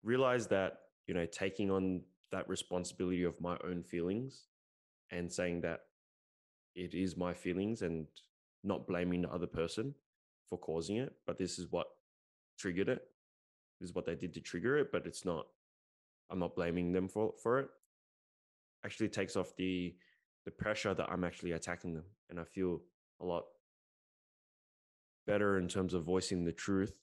realized 0.03 0.49
that 0.49 0.79
you 1.07 1.13
know 1.13 1.25
taking 1.25 1.71
on 1.71 2.01
that 2.31 2.47
responsibility 2.49 3.23
of 3.23 3.39
my 3.39 3.57
own 3.63 3.83
feelings 3.83 4.47
and 5.11 5.31
saying 5.31 5.61
that 5.61 5.81
it 6.75 6.93
is 6.93 7.15
my 7.15 7.33
feelings 7.33 7.81
and 7.81 8.07
not 8.63 8.87
blaming 8.87 9.21
the 9.21 9.29
other 9.29 9.47
person 9.47 9.93
for 10.49 10.57
causing 10.57 10.97
it 10.97 11.13
but 11.25 11.37
this 11.37 11.57
is 11.57 11.67
what 11.71 11.87
triggered 12.57 12.89
it 12.89 13.03
is 13.83 13.93
what 13.93 14.05
they 14.05 14.15
did 14.15 14.33
to 14.33 14.41
trigger 14.41 14.77
it, 14.77 14.91
but 14.91 15.05
it's 15.05 15.25
not. 15.25 15.45
I'm 16.29 16.39
not 16.39 16.55
blaming 16.55 16.91
them 16.91 17.07
for 17.07 17.33
for 17.41 17.59
it. 17.59 17.67
Actually, 18.85 19.09
takes 19.09 19.35
off 19.35 19.55
the 19.57 19.95
the 20.45 20.51
pressure 20.51 20.93
that 20.93 21.09
I'm 21.11 21.23
actually 21.23 21.51
attacking 21.51 21.93
them, 21.93 22.05
and 22.29 22.39
I 22.39 22.43
feel 22.43 22.81
a 23.21 23.25
lot 23.25 23.43
better 25.27 25.57
in 25.57 25.67
terms 25.67 25.93
of 25.93 26.03
voicing 26.03 26.43
the 26.43 26.51
truth 26.51 26.93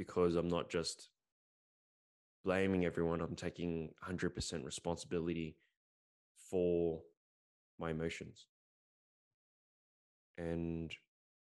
because 0.00 0.34
I'm 0.34 0.48
not 0.48 0.70
just 0.70 1.10
blaming 2.42 2.86
everyone. 2.86 3.20
I'm 3.20 3.36
taking 3.36 3.90
100% 4.02 4.64
responsibility 4.64 5.58
for 6.50 7.02
my 7.78 7.90
emotions. 7.90 8.46
And 10.38 10.90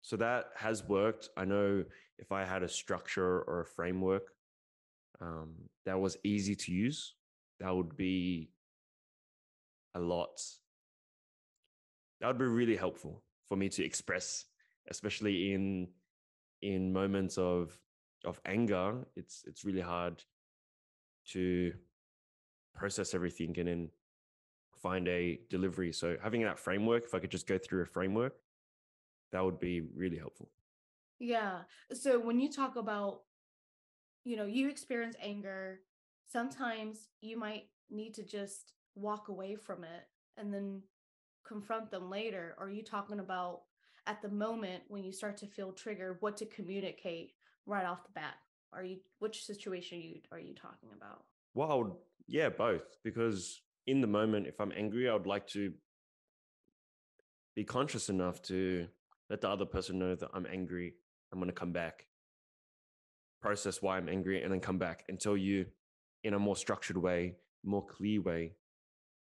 so 0.02 0.18
that 0.18 0.46
has 0.56 0.84
worked. 0.84 1.30
I 1.38 1.46
know 1.46 1.84
if 2.18 2.32
I 2.32 2.46
had 2.46 2.64
a 2.64 2.68
structure 2.68 3.42
or 3.42 3.62
a 3.62 3.66
framework 3.66 4.32
um, 5.22 5.54
that 5.86 6.00
was 6.00 6.18
easy 6.24 6.56
to 6.56 6.72
use, 6.72 7.14
that 7.60 7.76
would 7.76 7.96
be 7.96 8.50
a 9.94 10.00
lot. 10.00 10.42
That 12.22 12.28
would 12.30 12.40
be 12.40 12.46
really 12.46 12.76
helpful 12.76 13.22
for 13.48 13.56
me 13.56 13.70
to 13.70 13.86
express, 13.86 14.46
especially 14.90 15.54
in 15.54 15.90
in 16.64 16.92
moments 16.92 17.38
of 17.38 17.80
of 18.26 18.40
anger. 18.46 19.06
It's 19.16 19.44
it's 19.48 19.66
really 19.66 19.82
hard 19.82 20.24
to 21.32 21.74
process 22.76 23.14
everything 23.14 23.58
and 23.60 23.68
then 23.68 23.90
find 24.82 25.08
a 25.08 25.40
delivery. 25.50 25.92
So 25.92 26.18
having 26.22 26.44
that 26.44 26.60
framework, 26.60 27.04
if 27.04 27.14
I 27.14 27.20
could 27.20 27.32
just 27.32 27.48
go 27.48 27.58
through 27.58 27.82
a 27.82 27.86
framework, 27.86 28.36
that 29.32 29.44
would 29.44 29.60
be 29.60 29.82
really 29.82 30.18
helpful. 30.18 30.50
Yeah. 31.20 31.62
So 31.94 32.20
when 32.20 32.40
you 32.40 32.52
talk 32.52 32.76
about, 32.76 33.22
you 34.24 34.38
know, 34.38 34.46
you 34.46 34.70
experience 34.70 35.16
anger, 35.22 35.80
sometimes 36.28 37.10
you 37.22 37.38
might 37.38 37.66
need 37.90 38.14
to 38.16 38.24
just 38.24 38.74
walk 38.96 39.30
away 39.30 39.56
from 39.56 39.84
it 39.84 40.08
and 40.38 40.54
then 40.54 40.82
confront 41.46 41.90
them 41.90 42.10
later. 42.10 42.56
Or 42.60 42.68
are 42.68 42.72
you 42.72 42.84
talking 42.84 43.20
about 43.20 43.62
at 44.06 44.22
the 44.22 44.30
moment 44.30 44.84
when 44.88 45.04
you 45.04 45.12
start 45.12 45.38
to 45.38 45.48
feel 45.48 45.72
triggered, 45.72 46.18
what 46.20 46.38
to 46.38 46.46
communicate 46.46 47.34
right 47.68 47.86
off 47.86 48.04
the 48.04 48.12
bat? 48.14 48.36
Are 48.74 48.84
you 48.84 48.98
which 49.20 49.46
situation 49.46 50.00
are 50.00 50.02
you 50.02 50.16
are 50.32 50.40
you 50.40 50.56
talking 50.56 50.90
about? 50.96 51.24
Well, 51.54 52.00
yeah, 52.28 52.50
both. 52.50 52.98
Because 53.04 53.62
in 53.86 54.02
the 54.02 54.08
moment, 54.08 54.48
if 54.48 54.60
I'm 54.60 54.74
angry, 54.76 55.08
I 55.10 55.14
would 55.14 55.28
like 55.28 55.48
to 55.50 55.74
be 57.56 57.64
conscious 57.64 58.10
enough 58.10 58.42
to 58.44 58.88
let 59.30 59.42
the 59.42 59.50
other 59.50 59.66
person 59.66 60.00
know 60.00 60.16
that 60.16 60.30
I'm 60.34 60.46
angry 60.46 60.96
I'm 61.32 61.40
going 61.40 61.50
to 61.50 61.54
come 61.54 61.72
back, 61.72 62.06
process 63.42 63.82
why 63.82 63.98
I'm 63.98 64.10
angry, 64.10 64.44
and 64.44 64.52
then 64.52 64.60
come 64.60 64.78
back 64.78 65.04
and 65.10 65.20
tell 65.20 65.36
you 65.36 65.66
in 66.24 66.34
a 66.34 66.40
more 66.40 66.56
structured 66.56 66.98
way, 66.98 67.36
more 67.64 67.86
clear 67.86 68.22
way 68.22 68.54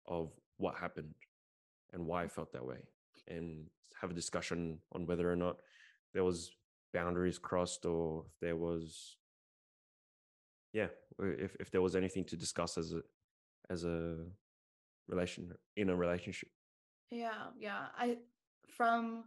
of 0.07 0.31
what 0.57 0.77
happened 0.77 1.15
and 1.93 2.07
why 2.07 2.25
I 2.25 2.29
felt 2.29 2.53
that 2.53 2.65
way, 2.65 2.79
and 3.29 3.67
have 4.01 4.11
a 4.11 4.15
discussion 4.15 4.79
on 4.93 5.07
whether 5.07 5.31
or 5.31 5.37
not 5.37 5.57
there 6.15 6.25
was 6.25 6.51
boundaries 6.93 7.39
crossed 7.39 7.85
or 7.87 8.25
if 8.27 8.41
there 8.41 8.57
was 8.57 9.17
yeah 10.73 10.89
if, 11.21 11.57
if 11.61 11.71
there 11.71 11.83
was 11.83 11.97
anything 11.97 12.25
to 12.25 12.37
discuss 12.37 12.79
as 12.79 12.93
a 12.93 13.03
as 13.71 13.85
a 13.85 14.17
relation 15.09 15.53
in 15.77 15.91
a 15.91 15.97
relationship. 15.97 16.49
Yeah 17.11 17.49
yeah 17.59 17.87
i 17.97 18.19
from 18.67 19.25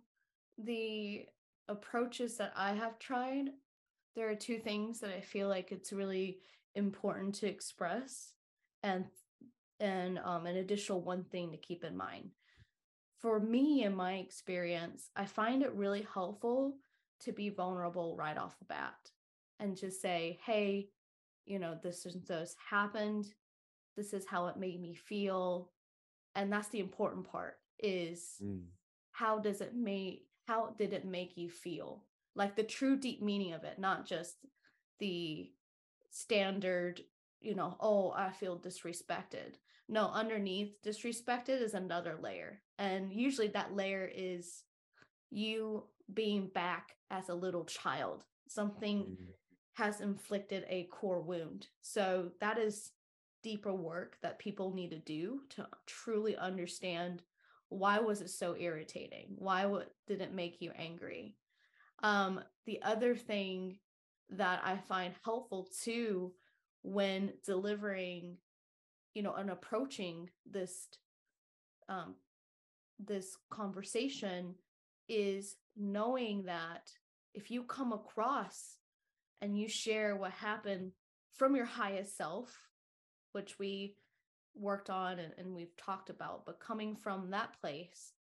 the 0.57 1.25
approaches 1.67 2.37
that 2.37 2.53
i 2.55 2.73
have 2.73 2.97
tried 2.99 3.49
there 4.15 4.29
are 4.29 4.35
two 4.35 4.59
things 4.59 4.99
that 4.99 5.11
i 5.11 5.19
feel 5.19 5.47
like 5.49 5.71
it's 5.71 5.91
really 5.91 6.39
important 6.75 7.35
to 7.35 7.47
express 7.47 8.33
and 8.83 9.05
and 9.79 10.19
um, 10.19 10.45
an 10.45 10.55
additional 10.57 11.01
one 11.01 11.25
thing 11.25 11.51
to 11.51 11.57
keep 11.57 11.83
in 11.83 11.97
mind. 11.97 12.29
For 13.19 13.41
me 13.41 13.83
in 13.83 13.95
my 13.95 14.13
experience 14.15 15.09
i 15.15 15.25
find 15.25 15.63
it 15.63 15.73
really 15.73 16.07
helpful 16.13 16.75
to 17.25 17.31
be 17.31 17.49
vulnerable 17.49 18.15
right 18.17 18.37
off 18.37 18.57
the 18.59 18.65
bat 18.65 18.95
and 19.59 19.77
just 19.77 20.01
say 20.01 20.39
hey 20.45 20.89
you 21.45 21.59
know 21.59 21.77
this 21.81 22.05
and 22.05 22.25
this 22.25 22.55
happened. 22.69 23.27
This 23.95 24.13
is 24.13 24.25
how 24.27 24.47
it 24.47 24.57
made 24.57 24.81
me 24.81 24.93
feel. 24.93 25.71
And 26.35 26.51
that's 26.51 26.67
the 26.69 26.79
important 26.79 27.29
part 27.29 27.55
is 27.79 28.35
mm. 28.43 28.63
how 29.11 29.39
does 29.39 29.61
it 29.61 29.75
make 29.75 30.27
how 30.47 30.75
did 30.77 30.93
it 30.93 31.05
make 31.05 31.37
you 31.37 31.49
feel? 31.49 32.03
Like 32.35 32.55
the 32.55 32.63
true 32.63 32.97
deep 32.97 33.21
meaning 33.21 33.53
of 33.53 33.63
it 33.63 33.79
not 33.79 34.05
just 34.05 34.35
the 34.99 35.51
standard 36.09 37.01
you 37.41 37.53
know 37.53 37.75
oh 37.79 38.11
i 38.15 38.31
feel 38.31 38.59
disrespected. 38.59 39.55
No 39.87 40.09
underneath 40.09 40.81
disrespected 40.83 41.61
is 41.61 41.75
another 41.75 42.17
layer. 42.19 42.61
And 42.79 43.13
usually 43.13 43.49
that 43.49 43.75
layer 43.75 44.09
is 44.13 44.63
you 45.29 45.83
being 46.13 46.49
back 46.53 46.95
as 47.11 47.29
a 47.29 47.35
little 47.35 47.65
child. 47.65 48.23
Something 48.47 48.99
mm. 48.99 49.17
has 49.73 50.01
inflicted 50.01 50.65
a 50.69 50.87
core 50.91 51.21
wound. 51.21 51.67
So 51.81 52.31
that 52.41 52.57
is 52.57 52.91
deeper 53.43 53.73
work 53.73 54.17
that 54.21 54.39
people 54.39 54.73
need 54.73 54.91
to 54.91 54.99
do 54.99 55.41
to 55.51 55.67
truly 55.85 56.35
understand 56.35 57.21
why 57.69 57.99
was 57.99 58.21
it 58.21 58.29
so 58.29 58.55
irritating? 58.55 59.27
Why 59.37 59.63
w- 59.63 59.85
did 60.07 60.21
it 60.21 60.33
make 60.33 60.61
you 60.61 60.71
angry? 60.77 61.35
Um, 62.03 62.39
the 62.65 62.81
other 62.83 63.15
thing 63.15 63.79
that 64.29 64.61
i 64.63 64.75
find 64.75 65.13
helpful 65.23 65.67
too 65.83 66.33
when 66.81 67.33
delivering 67.45 68.37
you 69.13 69.21
know 69.21 69.33
and 69.33 69.49
approaching 69.49 70.29
this 70.49 70.87
um, 71.87 72.15
this 72.99 73.37
conversation 73.51 74.55
is 75.07 75.55
knowing 75.75 76.43
that 76.43 76.91
if 77.33 77.51
you 77.51 77.63
come 77.63 77.91
across 77.91 78.77
and 79.41 79.59
you 79.59 79.67
share 79.67 80.15
what 80.15 80.31
happened 80.31 80.91
from 81.33 81.55
your 81.55 81.65
highest 81.65 82.17
self 82.17 82.69
which 83.35 83.59
we 83.59 83.97
worked 84.55 84.89
on 84.89 85.19
and, 85.19 85.33
and 85.37 85.53
we've 85.53 85.75
talked 85.75 86.09
about, 86.09 86.45
but 86.45 86.61
coming 86.61 86.95
from 86.95 87.29
that 87.29 87.59
place 87.59 88.13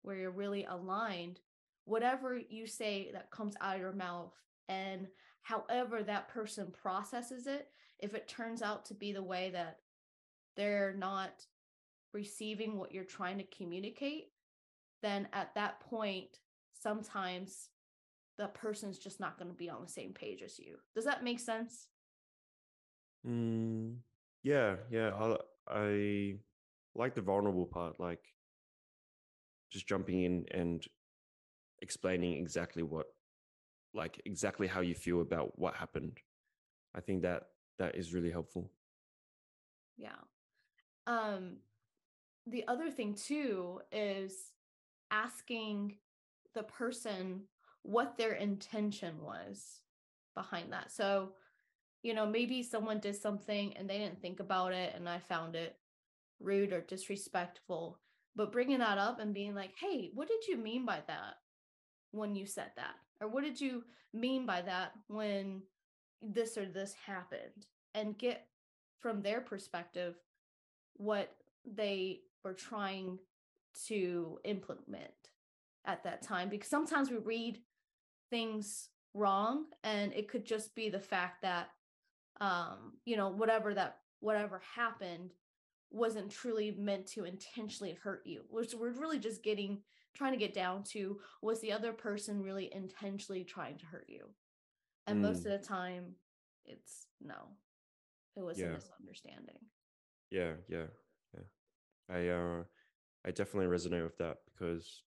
where 0.00 0.16
you're 0.16 0.30
really 0.30 0.64
aligned, 0.64 1.40
whatever 1.84 2.40
you 2.48 2.66
say 2.66 3.10
that 3.12 3.30
comes 3.30 3.54
out 3.60 3.74
of 3.74 3.82
your 3.82 3.92
mouth 3.92 4.32
and 4.70 5.06
however 5.42 6.02
that 6.02 6.28
person 6.28 6.72
processes 6.72 7.46
it, 7.46 7.68
if 7.98 8.14
it 8.14 8.28
turns 8.28 8.62
out 8.62 8.86
to 8.86 8.94
be 8.94 9.12
the 9.12 9.22
way 9.22 9.50
that 9.50 9.76
they're 10.56 10.94
not 10.96 11.44
receiving 12.14 12.78
what 12.78 12.92
you're 12.92 13.04
trying 13.04 13.36
to 13.36 13.56
communicate, 13.56 14.31
then 15.02 15.28
at 15.32 15.54
that 15.54 15.80
point, 15.80 16.38
sometimes 16.72 17.68
the 18.38 18.48
person's 18.48 18.98
just 18.98 19.20
not 19.20 19.38
going 19.38 19.50
to 19.50 19.56
be 19.56 19.68
on 19.68 19.82
the 19.82 19.88
same 19.88 20.12
page 20.12 20.42
as 20.42 20.58
you. 20.58 20.76
Does 20.94 21.04
that 21.04 21.24
make 21.24 21.40
sense? 21.40 21.88
Mm, 23.26 23.96
yeah, 24.42 24.76
yeah. 24.90 25.10
I 25.14 25.36
I 25.68 26.34
like 26.94 27.14
the 27.14 27.22
vulnerable 27.22 27.66
part, 27.66 28.00
like 28.00 28.20
just 29.70 29.86
jumping 29.86 30.22
in 30.22 30.46
and 30.50 30.84
explaining 31.80 32.34
exactly 32.34 32.82
what 32.82 33.06
like 33.94 34.20
exactly 34.24 34.66
how 34.66 34.80
you 34.80 34.94
feel 34.94 35.20
about 35.20 35.58
what 35.58 35.74
happened. 35.74 36.18
I 36.94 37.00
think 37.00 37.22
that 37.22 37.44
that 37.78 37.96
is 37.96 38.12
really 38.12 38.30
helpful. 38.30 38.70
Yeah. 39.96 40.20
Um 41.06 41.58
the 42.46 42.66
other 42.66 42.90
thing 42.90 43.14
too 43.14 43.80
is 43.92 44.51
asking 45.12 45.98
the 46.54 46.64
person 46.64 47.42
what 47.82 48.16
their 48.16 48.32
intention 48.32 49.22
was 49.22 49.82
behind 50.34 50.72
that. 50.72 50.90
So 50.90 51.34
you 52.02 52.14
know, 52.14 52.26
maybe 52.26 52.62
someone 52.62 52.98
did 52.98 53.16
something 53.16 53.76
and 53.76 53.88
they 53.88 53.98
didn't 53.98 54.20
think 54.20 54.40
about 54.40 54.72
it 54.72 54.92
and 54.94 55.08
I 55.08 55.18
found 55.20 55.54
it 55.54 55.76
rude 56.40 56.72
or 56.72 56.80
disrespectful. 56.80 57.98
But 58.34 58.50
bringing 58.50 58.78
that 58.78 58.98
up 58.98 59.20
and 59.20 59.34
being 59.34 59.54
like, 59.54 59.72
hey, 59.78 60.10
what 60.14 60.28
did 60.28 60.46
you 60.48 60.56
mean 60.56 60.84
by 60.84 61.00
that 61.06 61.34
when 62.10 62.34
you 62.34 62.46
said 62.46 62.72
that? 62.76 62.94
Or 63.20 63.28
what 63.28 63.44
did 63.44 63.60
you 63.60 63.84
mean 64.12 64.46
by 64.46 64.62
that 64.62 64.92
when 65.06 65.62
this 66.20 66.56
or 66.56 66.66
this 66.66 66.94
happened? 67.06 67.66
And 67.94 68.18
get 68.18 68.46
from 68.98 69.22
their 69.22 69.40
perspective 69.40 70.16
what 70.94 71.34
they 71.64 72.20
were 72.42 72.54
trying 72.54 73.18
to 73.88 74.38
implement 74.44 75.30
at 75.84 76.04
that 76.04 76.22
time. 76.22 76.48
Because 76.48 76.68
sometimes 76.68 77.10
we 77.10 77.16
read 77.18 77.58
things 78.30 78.88
wrong 79.14 79.66
and 79.84 80.12
it 80.14 80.28
could 80.28 80.46
just 80.46 80.74
be 80.74 80.88
the 80.88 80.98
fact 80.98 81.42
that 81.42 81.68
um 82.40 82.94
you 83.04 83.16
know 83.16 83.28
whatever 83.28 83.74
that 83.74 83.98
whatever 84.20 84.62
happened 84.74 85.34
wasn't 85.90 86.30
truly 86.30 86.74
meant 86.78 87.06
to 87.06 87.24
intentionally 87.24 87.98
hurt 88.02 88.22
you 88.24 88.42
which 88.48 88.72
we're 88.72 88.92
really 88.92 89.18
just 89.18 89.42
getting 89.42 89.78
trying 90.14 90.32
to 90.32 90.38
get 90.38 90.54
down 90.54 90.82
to 90.82 91.20
was 91.42 91.60
the 91.60 91.72
other 91.72 91.92
person 91.92 92.42
really 92.42 92.72
intentionally 92.72 93.44
trying 93.44 93.76
to 93.76 93.84
hurt 93.84 94.06
you 94.08 94.26
and 95.06 95.18
mm. 95.18 95.22
most 95.22 95.44
of 95.44 95.52
the 95.52 95.58
time 95.58 96.14
it's 96.64 97.06
no 97.20 97.48
it 98.34 98.42
was 98.42 98.58
yeah. 98.58 98.66
a 98.66 98.70
misunderstanding 98.70 99.58
yeah 100.30 100.52
yeah 100.68 100.86
yeah 101.34 102.16
i 102.16 102.28
uh 102.28 102.62
i 103.26 103.30
definitely 103.30 103.66
resonate 103.66 104.02
with 104.02 104.18
that 104.18 104.38
because 104.52 105.02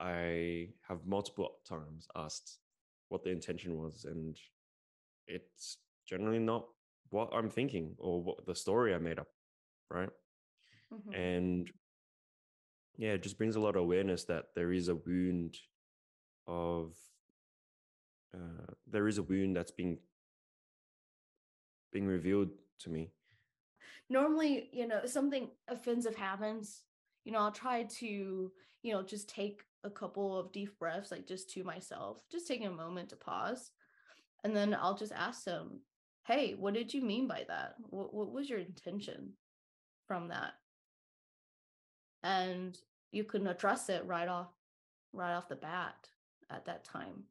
i 0.00 0.68
have 0.88 1.06
multiple 1.06 1.56
times 1.68 2.06
asked 2.16 2.58
what 3.08 3.22
the 3.22 3.30
intention 3.30 3.76
was 3.76 4.04
and 4.04 4.38
it's 5.26 5.78
generally 6.06 6.38
not 6.38 6.66
what 7.10 7.30
I'm 7.32 7.50
thinking 7.50 7.94
or 7.98 8.22
what 8.22 8.46
the 8.46 8.54
story 8.54 8.94
I 8.94 8.98
made 8.98 9.18
up, 9.18 9.28
right? 9.90 10.08
Mm-hmm. 10.92 11.12
And 11.14 11.70
yeah, 12.96 13.12
it 13.12 13.22
just 13.22 13.38
brings 13.38 13.56
a 13.56 13.60
lot 13.60 13.76
of 13.76 13.82
awareness 13.82 14.24
that 14.24 14.46
there 14.54 14.72
is 14.72 14.88
a 14.88 14.94
wound 14.94 15.56
of 16.46 16.94
uh, 18.34 18.72
there 18.90 19.08
is 19.08 19.18
a 19.18 19.22
wound 19.22 19.56
that's 19.56 19.70
being 19.70 19.98
being 21.92 22.06
revealed 22.06 22.48
to 22.80 22.90
me. 22.90 23.10
Normally, 24.08 24.70
you 24.72 24.86
know, 24.86 25.04
something 25.04 25.50
offensive 25.68 26.16
happens, 26.16 26.82
you 27.24 27.32
know, 27.32 27.38
I'll 27.38 27.52
try 27.52 27.84
to, 27.84 28.06
you 28.82 28.92
know, 28.92 29.02
just 29.02 29.28
take 29.28 29.62
a 29.84 29.90
couple 29.90 30.38
of 30.38 30.52
deep 30.52 30.78
breaths, 30.78 31.10
like 31.10 31.26
just 31.26 31.50
to 31.50 31.64
myself, 31.64 32.18
just 32.30 32.46
taking 32.46 32.66
a 32.66 32.72
moment 32.72 33.08
to 33.10 33.16
pause. 33.16 33.70
And 34.44 34.54
then 34.56 34.76
I'll 34.78 34.96
just 34.96 35.12
ask 35.12 35.44
them, 35.44 35.80
hey, 36.26 36.54
what 36.54 36.74
did 36.74 36.92
you 36.92 37.02
mean 37.02 37.26
by 37.26 37.44
that? 37.48 37.74
What, 37.90 38.14
what 38.14 38.32
was 38.32 38.48
your 38.48 38.58
intention 38.58 39.32
from 40.06 40.28
that? 40.28 40.52
And 42.22 42.76
you 43.10 43.24
can 43.24 43.46
address 43.46 43.88
it 43.88 44.04
right 44.06 44.28
off 44.28 44.48
right 45.12 45.34
off 45.34 45.48
the 45.48 45.56
bat 45.56 46.08
at 46.50 46.64
that 46.64 46.84
time. 46.84 47.24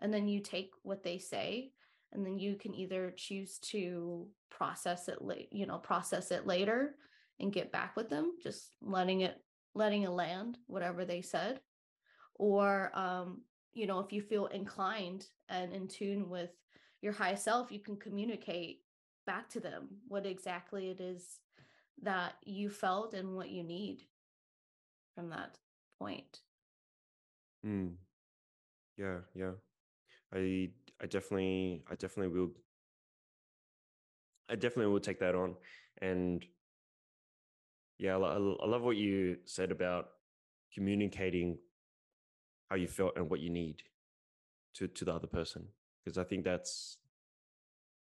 And 0.00 0.12
then 0.12 0.28
you 0.28 0.40
take 0.40 0.70
what 0.82 1.02
they 1.02 1.18
say 1.18 1.72
and 2.12 2.24
then 2.24 2.38
you 2.38 2.56
can 2.56 2.74
either 2.74 3.12
choose 3.16 3.58
to 3.58 4.26
process 4.50 5.08
it 5.08 5.22
late, 5.22 5.48
you 5.52 5.66
know, 5.66 5.78
process 5.78 6.30
it 6.30 6.46
later 6.46 6.94
and 7.42 7.52
get 7.52 7.72
back 7.72 7.96
with 7.96 8.08
them, 8.08 8.32
just 8.42 8.76
letting 8.80 9.20
it 9.22 9.40
letting 9.74 10.02
it 10.02 10.10
land 10.10 10.58
whatever 10.66 11.04
they 11.04 11.22
said 11.22 11.60
or 12.34 12.90
um 12.94 13.40
you 13.72 13.86
know 13.86 14.00
if 14.00 14.12
you 14.12 14.20
feel 14.20 14.46
inclined 14.46 15.26
and 15.48 15.72
in 15.72 15.88
tune 15.88 16.28
with 16.28 16.50
your 17.02 17.12
high 17.12 17.34
self, 17.34 17.72
you 17.72 17.80
can 17.80 17.96
communicate 17.96 18.82
back 19.26 19.48
to 19.50 19.60
them 19.60 19.88
what 20.06 20.24
exactly 20.24 20.88
it 20.88 21.00
is 21.00 21.40
that 22.00 22.34
you 22.44 22.70
felt 22.70 23.12
and 23.12 23.34
what 23.34 23.50
you 23.50 23.64
need 23.64 24.02
from 25.14 25.30
that 25.30 25.58
point. 25.98 26.40
Mm. 27.66 27.94
Yeah, 28.96 29.18
yeah. 29.34 29.52
I 30.32 30.70
I 31.00 31.06
definitely 31.06 31.82
I 31.90 31.96
definitely 31.96 32.38
will 32.38 32.52
I 34.48 34.54
definitely 34.54 34.92
will 34.92 35.00
take 35.00 35.20
that 35.20 35.34
on 35.34 35.56
and 36.00 36.44
yeah, 38.02 38.16
I, 38.16 38.34
I 38.34 38.66
love 38.66 38.82
what 38.82 38.96
you 38.96 39.36
said 39.44 39.70
about 39.70 40.06
communicating 40.74 41.56
how 42.68 42.74
you 42.74 42.88
felt 42.88 43.16
and 43.16 43.30
what 43.30 43.38
you 43.38 43.48
need 43.48 43.84
to 44.74 44.88
to 44.88 45.04
the 45.04 45.12
other 45.12 45.28
person 45.28 45.68
because 46.02 46.18
I 46.18 46.24
think 46.24 46.42
that's 46.42 46.98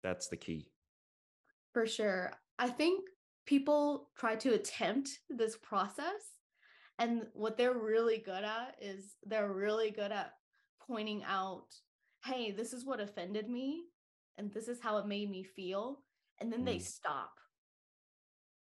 that's 0.02 0.28
the 0.28 0.36
key. 0.36 0.68
For 1.72 1.86
sure. 1.86 2.32
I 2.58 2.68
think 2.68 3.08
people 3.46 4.10
try 4.18 4.36
to 4.36 4.52
attempt 4.52 5.20
this 5.30 5.56
process 5.56 6.36
and 6.98 7.22
what 7.32 7.56
they're 7.56 7.72
really 7.72 8.18
good 8.18 8.44
at 8.44 8.76
is 8.82 9.16
they're 9.24 9.52
really 9.52 9.90
good 9.90 10.12
at 10.12 10.34
pointing 10.86 11.24
out, 11.24 11.68
"Hey, 12.26 12.50
this 12.50 12.74
is 12.74 12.84
what 12.84 13.00
offended 13.00 13.48
me 13.48 13.84
and 14.36 14.52
this 14.52 14.68
is 14.68 14.82
how 14.82 14.98
it 14.98 15.06
made 15.06 15.30
me 15.30 15.44
feel." 15.44 16.02
And 16.40 16.52
then 16.52 16.60
mm. 16.60 16.66
they 16.66 16.78
stop. 16.78 17.30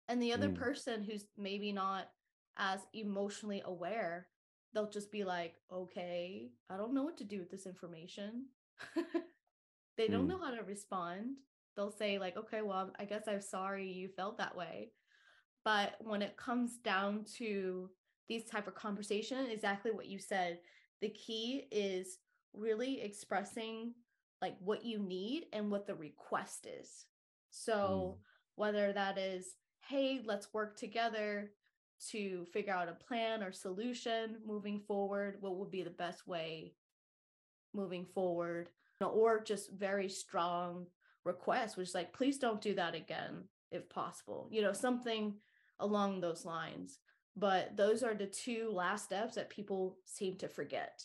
And 0.09 0.21
the 0.21 0.33
other 0.33 0.49
mm. 0.49 0.55
person 0.55 1.03
who's 1.03 1.25
maybe 1.37 1.71
not 1.71 2.09
as 2.57 2.81
emotionally 2.93 3.61
aware, 3.65 4.27
they'll 4.73 4.89
just 4.89 5.11
be 5.11 5.23
like, 5.23 5.55
"Okay, 5.71 6.51
I 6.69 6.77
don't 6.77 6.93
know 6.93 7.03
what 7.03 7.17
to 7.17 7.23
do 7.23 7.39
with 7.39 7.49
this 7.49 7.65
information." 7.65 8.47
they 9.97 10.07
don't 10.07 10.25
mm. 10.25 10.29
know 10.29 10.39
how 10.39 10.51
to 10.51 10.63
respond. 10.63 11.37
They'll 11.75 11.91
say 11.91 12.19
like, 12.19 12.37
"Okay, 12.37 12.61
well, 12.61 12.91
I 12.99 13.05
guess 13.05 13.27
I'm 13.27 13.41
sorry 13.41 13.91
you 13.91 14.09
felt 14.09 14.37
that 14.37 14.55
way." 14.55 14.91
But 15.63 15.95
when 15.99 16.21
it 16.21 16.37
comes 16.37 16.77
down 16.77 17.25
to 17.37 17.89
these 18.27 18.45
type 18.45 18.67
of 18.67 18.75
conversation, 18.75 19.47
exactly 19.49 19.91
what 19.91 20.07
you 20.07 20.19
said, 20.19 20.59
the 21.01 21.09
key 21.09 21.67
is 21.71 22.19
really 22.53 23.01
expressing 23.01 23.93
like 24.41 24.55
what 24.59 24.85
you 24.85 24.99
need 24.99 25.45
and 25.53 25.71
what 25.71 25.87
the 25.87 25.95
request 25.95 26.67
is. 26.67 27.05
So 27.49 28.17
mm. 28.17 28.23
whether 28.55 28.91
that 28.91 29.17
is, 29.17 29.55
hey, 29.87 30.21
let's 30.25 30.53
work 30.53 30.77
together 30.77 31.51
to 32.11 32.45
figure 32.51 32.73
out 32.73 32.89
a 32.89 32.93
plan 32.93 33.43
or 33.43 33.51
solution 33.51 34.37
moving 34.45 34.79
forward, 34.79 35.37
what 35.39 35.57
would 35.57 35.71
be 35.71 35.83
the 35.83 35.89
best 35.89 36.27
way 36.27 36.73
moving 37.73 38.05
forward? 38.05 38.69
Or 39.01 39.41
just 39.41 39.71
very 39.73 40.07
strong 40.07 40.85
requests, 41.25 41.75
which 41.75 41.89
is 41.89 41.95
like 41.95 42.13
please 42.13 42.37
don't 42.37 42.61
do 42.61 42.73
that 42.75 42.95
again 42.95 43.43
if 43.71 43.89
possible. 43.89 44.47
You 44.49 44.61
know 44.61 44.71
something 44.71 45.35
along 45.79 46.21
those 46.21 46.45
lines. 46.45 46.99
But 47.35 47.75
those 47.75 48.03
are 48.03 48.13
the 48.13 48.27
two 48.27 48.71
last 48.71 49.05
steps 49.05 49.35
that 49.35 49.49
people 49.49 49.97
seem 50.05 50.37
to 50.37 50.47
forget. 50.47 51.03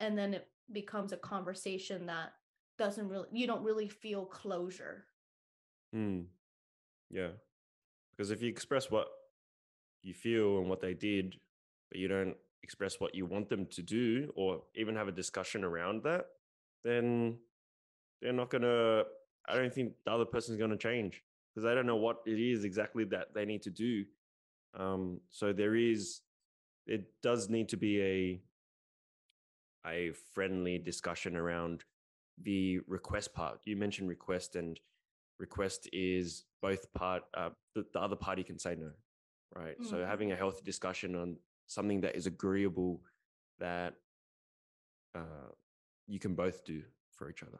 And 0.00 0.16
then 0.16 0.34
it 0.34 0.48
becomes 0.72 1.12
a 1.12 1.18
conversation 1.18 2.06
that 2.06 2.32
doesn't 2.78 3.08
really 3.08 3.28
you 3.30 3.46
don't 3.46 3.62
really 3.62 3.88
feel 3.88 4.24
closure. 4.24 5.04
Mm. 5.94 6.24
yeah 7.10 7.28
because 8.16 8.30
if 8.30 8.42
you 8.42 8.48
express 8.48 8.90
what 8.90 9.08
you 10.02 10.14
feel 10.14 10.58
and 10.58 10.68
what 10.68 10.80
they 10.80 10.94
did 10.94 11.36
but 11.90 11.98
you 11.98 12.08
don't 12.08 12.36
express 12.62 12.98
what 13.00 13.14
you 13.14 13.26
want 13.26 13.48
them 13.48 13.66
to 13.66 13.82
do 13.82 14.32
or 14.34 14.62
even 14.74 14.96
have 14.96 15.08
a 15.08 15.12
discussion 15.12 15.64
around 15.64 16.02
that 16.02 16.26
then 16.84 17.36
they're 18.20 18.32
not 18.32 18.50
going 18.50 18.62
to, 18.62 19.04
I 19.48 19.56
don't 19.56 19.72
think 19.72 19.92
the 20.04 20.12
other 20.12 20.24
person's 20.24 20.58
going 20.58 20.70
to 20.70 20.76
change 20.76 21.22
because 21.54 21.64
they 21.64 21.74
don't 21.74 21.86
know 21.86 21.96
what 21.96 22.18
it 22.26 22.38
is 22.38 22.64
exactly 22.64 23.04
that 23.04 23.34
they 23.34 23.44
need 23.44 23.62
to 23.62 23.70
do. 23.70 24.04
Um, 24.78 25.20
so 25.30 25.52
there 25.52 25.74
is, 25.74 26.20
it 26.86 27.04
does 27.22 27.48
need 27.48 27.68
to 27.70 27.76
be 27.76 28.00
a, 28.02 28.40
a 29.88 30.12
friendly 30.34 30.78
discussion 30.78 31.36
around 31.36 31.84
the 32.42 32.80
request 32.86 33.34
part. 33.34 33.60
You 33.64 33.76
mentioned 33.76 34.08
request, 34.08 34.56
and 34.56 34.78
request 35.38 35.88
is 35.92 36.44
both 36.62 36.92
part. 36.94 37.22
Uh, 37.36 37.50
the, 37.74 37.84
the 37.92 38.00
other 38.00 38.16
party 38.16 38.42
can 38.42 38.58
say 38.58 38.74
no, 38.74 38.90
right? 39.54 39.80
Mm. 39.80 39.90
So 39.90 40.04
having 40.04 40.32
a 40.32 40.36
healthy 40.36 40.62
discussion 40.64 41.14
on 41.14 41.36
something 41.66 42.00
that 42.02 42.16
is 42.16 42.26
agreeable, 42.26 43.02
that 43.58 43.94
uh, 45.14 45.50
you 46.06 46.18
can 46.18 46.34
both 46.34 46.64
do 46.64 46.82
for 47.12 47.30
each 47.30 47.42
other. 47.42 47.58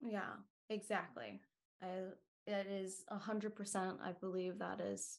Yeah, 0.00 0.34
exactly. 0.70 1.40
I 1.82 1.88
it 2.46 2.66
is 2.66 3.04
a 3.08 3.18
hundred 3.18 3.54
percent. 3.54 3.98
I 4.04 4.12
believe 4.12 4.58
that 4.58 4.80
is 4.80 5.18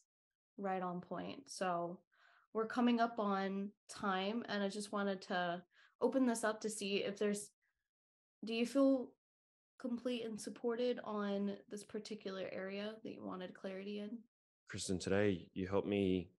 right 0.58 0.82
on 0.82 1.00
point. 1.00 1.42
So 1.46 1.98
we're 2.54 2.66
coming 2.66 3.00
up 3.00 3.18
on 3.18 3.70
time, 3.88 4.44
and 4.48 4.62
I 4.62 4.68
just 4.68 4.92
wanted 4.92 5.22
to 5.22 5.62
open 6.00 6.26
this 6.26 6.44
up 6.44 6.60
to 6.60 6.70
see 6.70 6.98
if 6.98 7.18
there's. 7.18 7.50
Do 8.44 8.54
you 8.54 8.66
feel 8.66 9.08
complete 9.78 10.24
and 10.24 10.40
supported 10.40 10.98
on 11.04 11.52
this 11.70 11.84
particular 11.84 12.48
area 12.52 12.94
that 13.02 13.12
you 13.12 13.24
wanted 13.24 13.54
clarity 13.54 14.00
in? 14.00 14.18
Kristen, 14.68 14.98
today 14.98 15.46
you 15.54 15.66
helped 15.68 15.88
me 15.88 16.30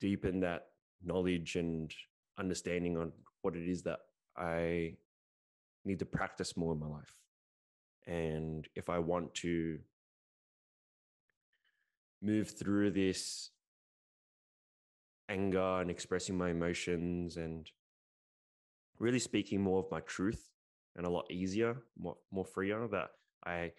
deepen 0.00 0.40
that 0.40 0.66
knowledge 1.02 1.56
and 1.56 1.92
understanding 2.38 2.96
on 2.96 3.12
what 3.42 3.56
it 3.56 3.68
is 3.68 3.82
that 3.82 4.00
I 4.36 4.94
need 5.84 5.98
to 6.00 6.04
practice 6.04 6.56
more 6.56 6.72
in 6.72 6.80
my 6.80 6.86
life. 6.86 7.14
And 8.06 8.66
if 8.74 8.88
I 8.88 8.98
want 8.98 9.34
to 9.36 9.78
move 12.22 12.58
through 12.58 12.90
this 12.90 13.50
anger 15.28 15.80
and 15.80 15.90
expressing 15.90 16.36
my 16.36 16.50
emotions 16.50 17.36
and 17.36 17.70
really 18.98 19.18
speaking 19.18 19.60
more 19.60 19.80
of 19.80 19.90
my 19.90 20.00
truth 20.00 20.48
and 20.98 21.06
a 21.06 21.10
lot 21.10 21.30
easier, 21.30 21.78
more 21.98 22.16
more 22.30 22.44
freer 22.44 22.86
that 22.88 23.10
I 23.46 23.72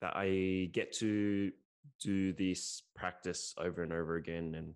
that 0.00 0.16
I 0.16 0.70
get 0.72 0.92
to 0.94 1.52
do 2.02 2.32
this 2.32 2.82
practice 2.96 3.54
over 3.58 3.82
and 3.82 3.92
over 3.92 4.16
again 4.16 4.54
and 4.56 4.74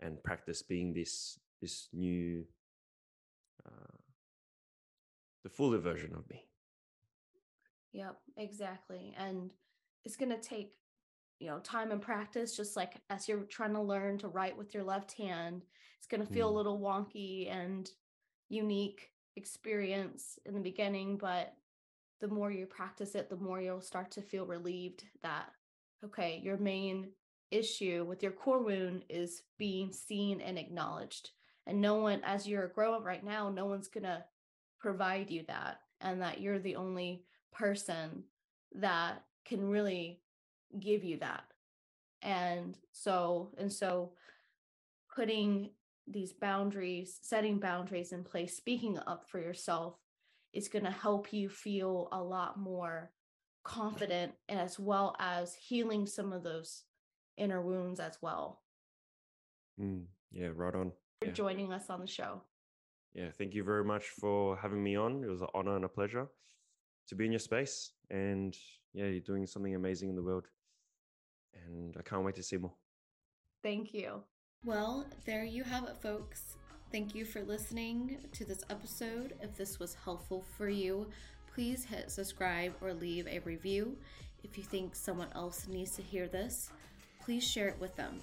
and 0.00 0.22
practice 0.22 0.62
being 0.62 0.92
this 0.92 1.40
this 1.60 1.88
new 1.92 2.44
uh, 3.66 3.96
the 5.42 5.48
fuller 5.48 5.78
version 5.78 6.14
of 6.14 6.28
me. 6.28 6.44
Yep, 7.92 8.16
exactly. 8.36 9.14
And 9.16 9.52
it's 10.04 10.16
going 10.16 10.30
to 10.30 10.40
take, 10.40 10.72
you 11.38 11.46
know, 11.46 11.60
time 11.60 11.92
and 11.92 12.02
practice, 12.02 12.56
just 12.56 12.76
like 12.76 12.96
as 13.08 13.28
you're 13.28 13.44
trying 13.44 13.72
to 13.72 13.80
learn 13.80 14.18
to 14.18 14.28
write 14.28 14.56
with 14.58 14.74
your 14.74 14.82
left 14.82 15.12
hand, 15.12 15.62
it's 15.98 16.06
going 16.06 16.26
to 16.26 16.32
feel 16.32 16.48
mm. 16.48 16.52
a 16.52 16.56
little 16.56 16.80
wonky 16.80 17.50
and 17.50 17.88
unique 18.48 19.13
experience 19.36 20.38
in 20.46 20.54
the 20.54 20.60
beginning. 20.60 21.16
But 21.16 21.54
the 22.20 22.28
more 22.28 22.50
you 22.50 22.66
practice 22.66 23.14
it, 23.14 23.28
the 23.28 23.36
more 23.36 23.60
you'll 23.60 23.80
start 23.80 24.10
to 24.12 24.22
feel 24.22 24.46
relieved 24.46 25.04
that, 25.22 25.50
okay, 26.04 26.40
your 26.42 26.56
main 26.56 27.08
issue 27.50 28.04
with 28.08 28.22
your 28.22 28.32
core 28.32 28.62
wound 28.62 29.04
is 29.08 29.42
being 29.58 29.92
seen 29.92 30.40
and 30.40 30.58
acknowledged. 30.58 31.30
And 31.66 31.80
no 31.80 31.96
one, 31.96 32.20
as 32.24 32.46
you're 32.46 32.68
growing 32.68 33.02
right 33.02 33.24
now, 33.24 33.48
no 33.48 33.66
one's 33.66 33.88
going 33.88 34.04
to 34.04 34.24
provide 34.78 35.30
you 35.30 35.44
that 35.48 35.80
and 36.00 36.20
that 36.20 36.40
you're 36.40 36.58
the 36.58 36.76
only 36.76 37.24
person 37.52 38.24
that 38.74 39.22
can 39.44 39.68
really 39.68 40.20
give 40.78 41.04
you 41.04 41.18
that 41.18 41.44
and 42.24 42.78
so 42.90 43.50
and 43.58 43.72
so 43.72 44.10
putting 45.14 45.70
these 46.06 46.32
boundaries 46.32 47.18
setting 47.22 47.58
boundaries 47.58 48.12
in 48.12 48.22
place 48.22 48.56
speaking 48.56 48.98
up 49.06 49.28
for 49.28 49.40
yourself 49.40 49.98
is 50.52 50.68
going 50.68 50.84
to 50.84 50.90
help 50.90 51.32
you 51.32 51.48
feel 51.48 52.08
a 52.12 52.22
lot 52.22 52.58
more 52.58 53.10
confident 53.64 54.32
as 54.48 54.78
well 54.78 55.16
as 55.18 55.54
healing 55.54 56.06
some 56.06 56.32
of 56.32 56.42
those 56.42 56.82
inner 57.36 57.62
wounds 57.62 57.98
as 57.98 58.18
well 58.20 58.62
mm, 59.80 60.04
yeah 60.30 60.48
right 60.54 60.74
on 60.74 60.92
for 61.20 61.28
yeah. 61.28 61.32
joining 61.32 61.72
us 61.72 61.88
on 61.88 62.00
the 62.00 62.06
show 62.06 62.42
yeah, 63.14 63.30
thank 63.38 63.54
you 63.54 63.62
very 63.62 63.84
much 63.84 64.08
for 64.08 64.56
having 64.56 64.82
me 64.82 64.96
on. 64.96 65.22
It 65.22 65.30
was 65.30 65.40
an 65.40 65.48
honor 65.54 65.76
and 65.76 65.84
a 65.84 65.88
pleasure 65.88 66.26
to 67.08 67.14
be 67.14 67.24
in 67.26 67.32
your 67.32 67.38
space. 67.38 67.92
And 68.10 68.56
yeah, 68.92 69.06
you're 69.06 69.20
doing 69.20 69.46
something 69.46 69.74
amazing 69.74 70.08
in 70.08 70.16
the 70.16 70.22
world. 70.22 70.48
And 71.64 71.96
I 71.96 72.02
can't 72.02 72.24
wait 72.24 72.34
to 72.34 72.42
see 72.42 72.56
more. 72.56 72.74
Thank 73.62 73.94
you. 73.94 74.24
Well, 74.64 75.04
there 75.26 75.44
you 75.44 75.62
have 75.62 75.84
it, 75.84 75.96
folks. 75.98 76.56
Thank 76.90 77.14
you 77.14 77.26
for 77.26 77.42
listening 77.42 78.16
to 78.32 78.46
this 78.46 78.64
episode. 78.70 79.34
If 79.42 79.54
this 79.58 79.78
was 79.78 79.94
helpful 79.94 80.42
for 80.56 80.70
you, 80.70 81.06
please 81.52 81.84
hit 81.84 82.10
subscribe 82.10 82.72
or 82.80 82.94
leave 82.94 83.26
a 83.26 83.40
review. 83.40 83.94
If 84.42 84.56
you 84.56 84.64
think 84.64 84.96
someone 84.96 85.28
else 85.34 85.68
needs 85.68 85.94
to 85.96 86.02
hear 86.02 86.28
this, 86.28 86.70
please 87.22 87.46
share 87.46 87.68
it 87.68 87.78
with 87.78 87.94
them. 87.94 88.18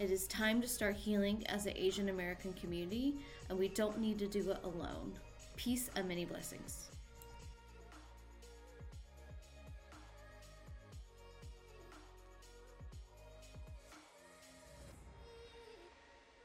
It 0.00 0.10
is 0.10 0.26
time 0.26 0.60
to 0.60 0.66
start 0.66 0.96
healing 0.96 1.46
as 1.46 1.66
an 1.66 1.76
Asian 1.76 2.08
American 2.08 2.52
community, 2.54 3.14
and 3.48 3.56
we 3.56 3.68
don't 3.68 4.00
need 4.00 4.18
to 4.18 4.26
do 4.26 4.50
it 4.50 4.58
alone. 4.64 5.12
Peace 5.54 5.88
and 5.94 6.08
many 6.08 6.24
blessings. 6.24 6.88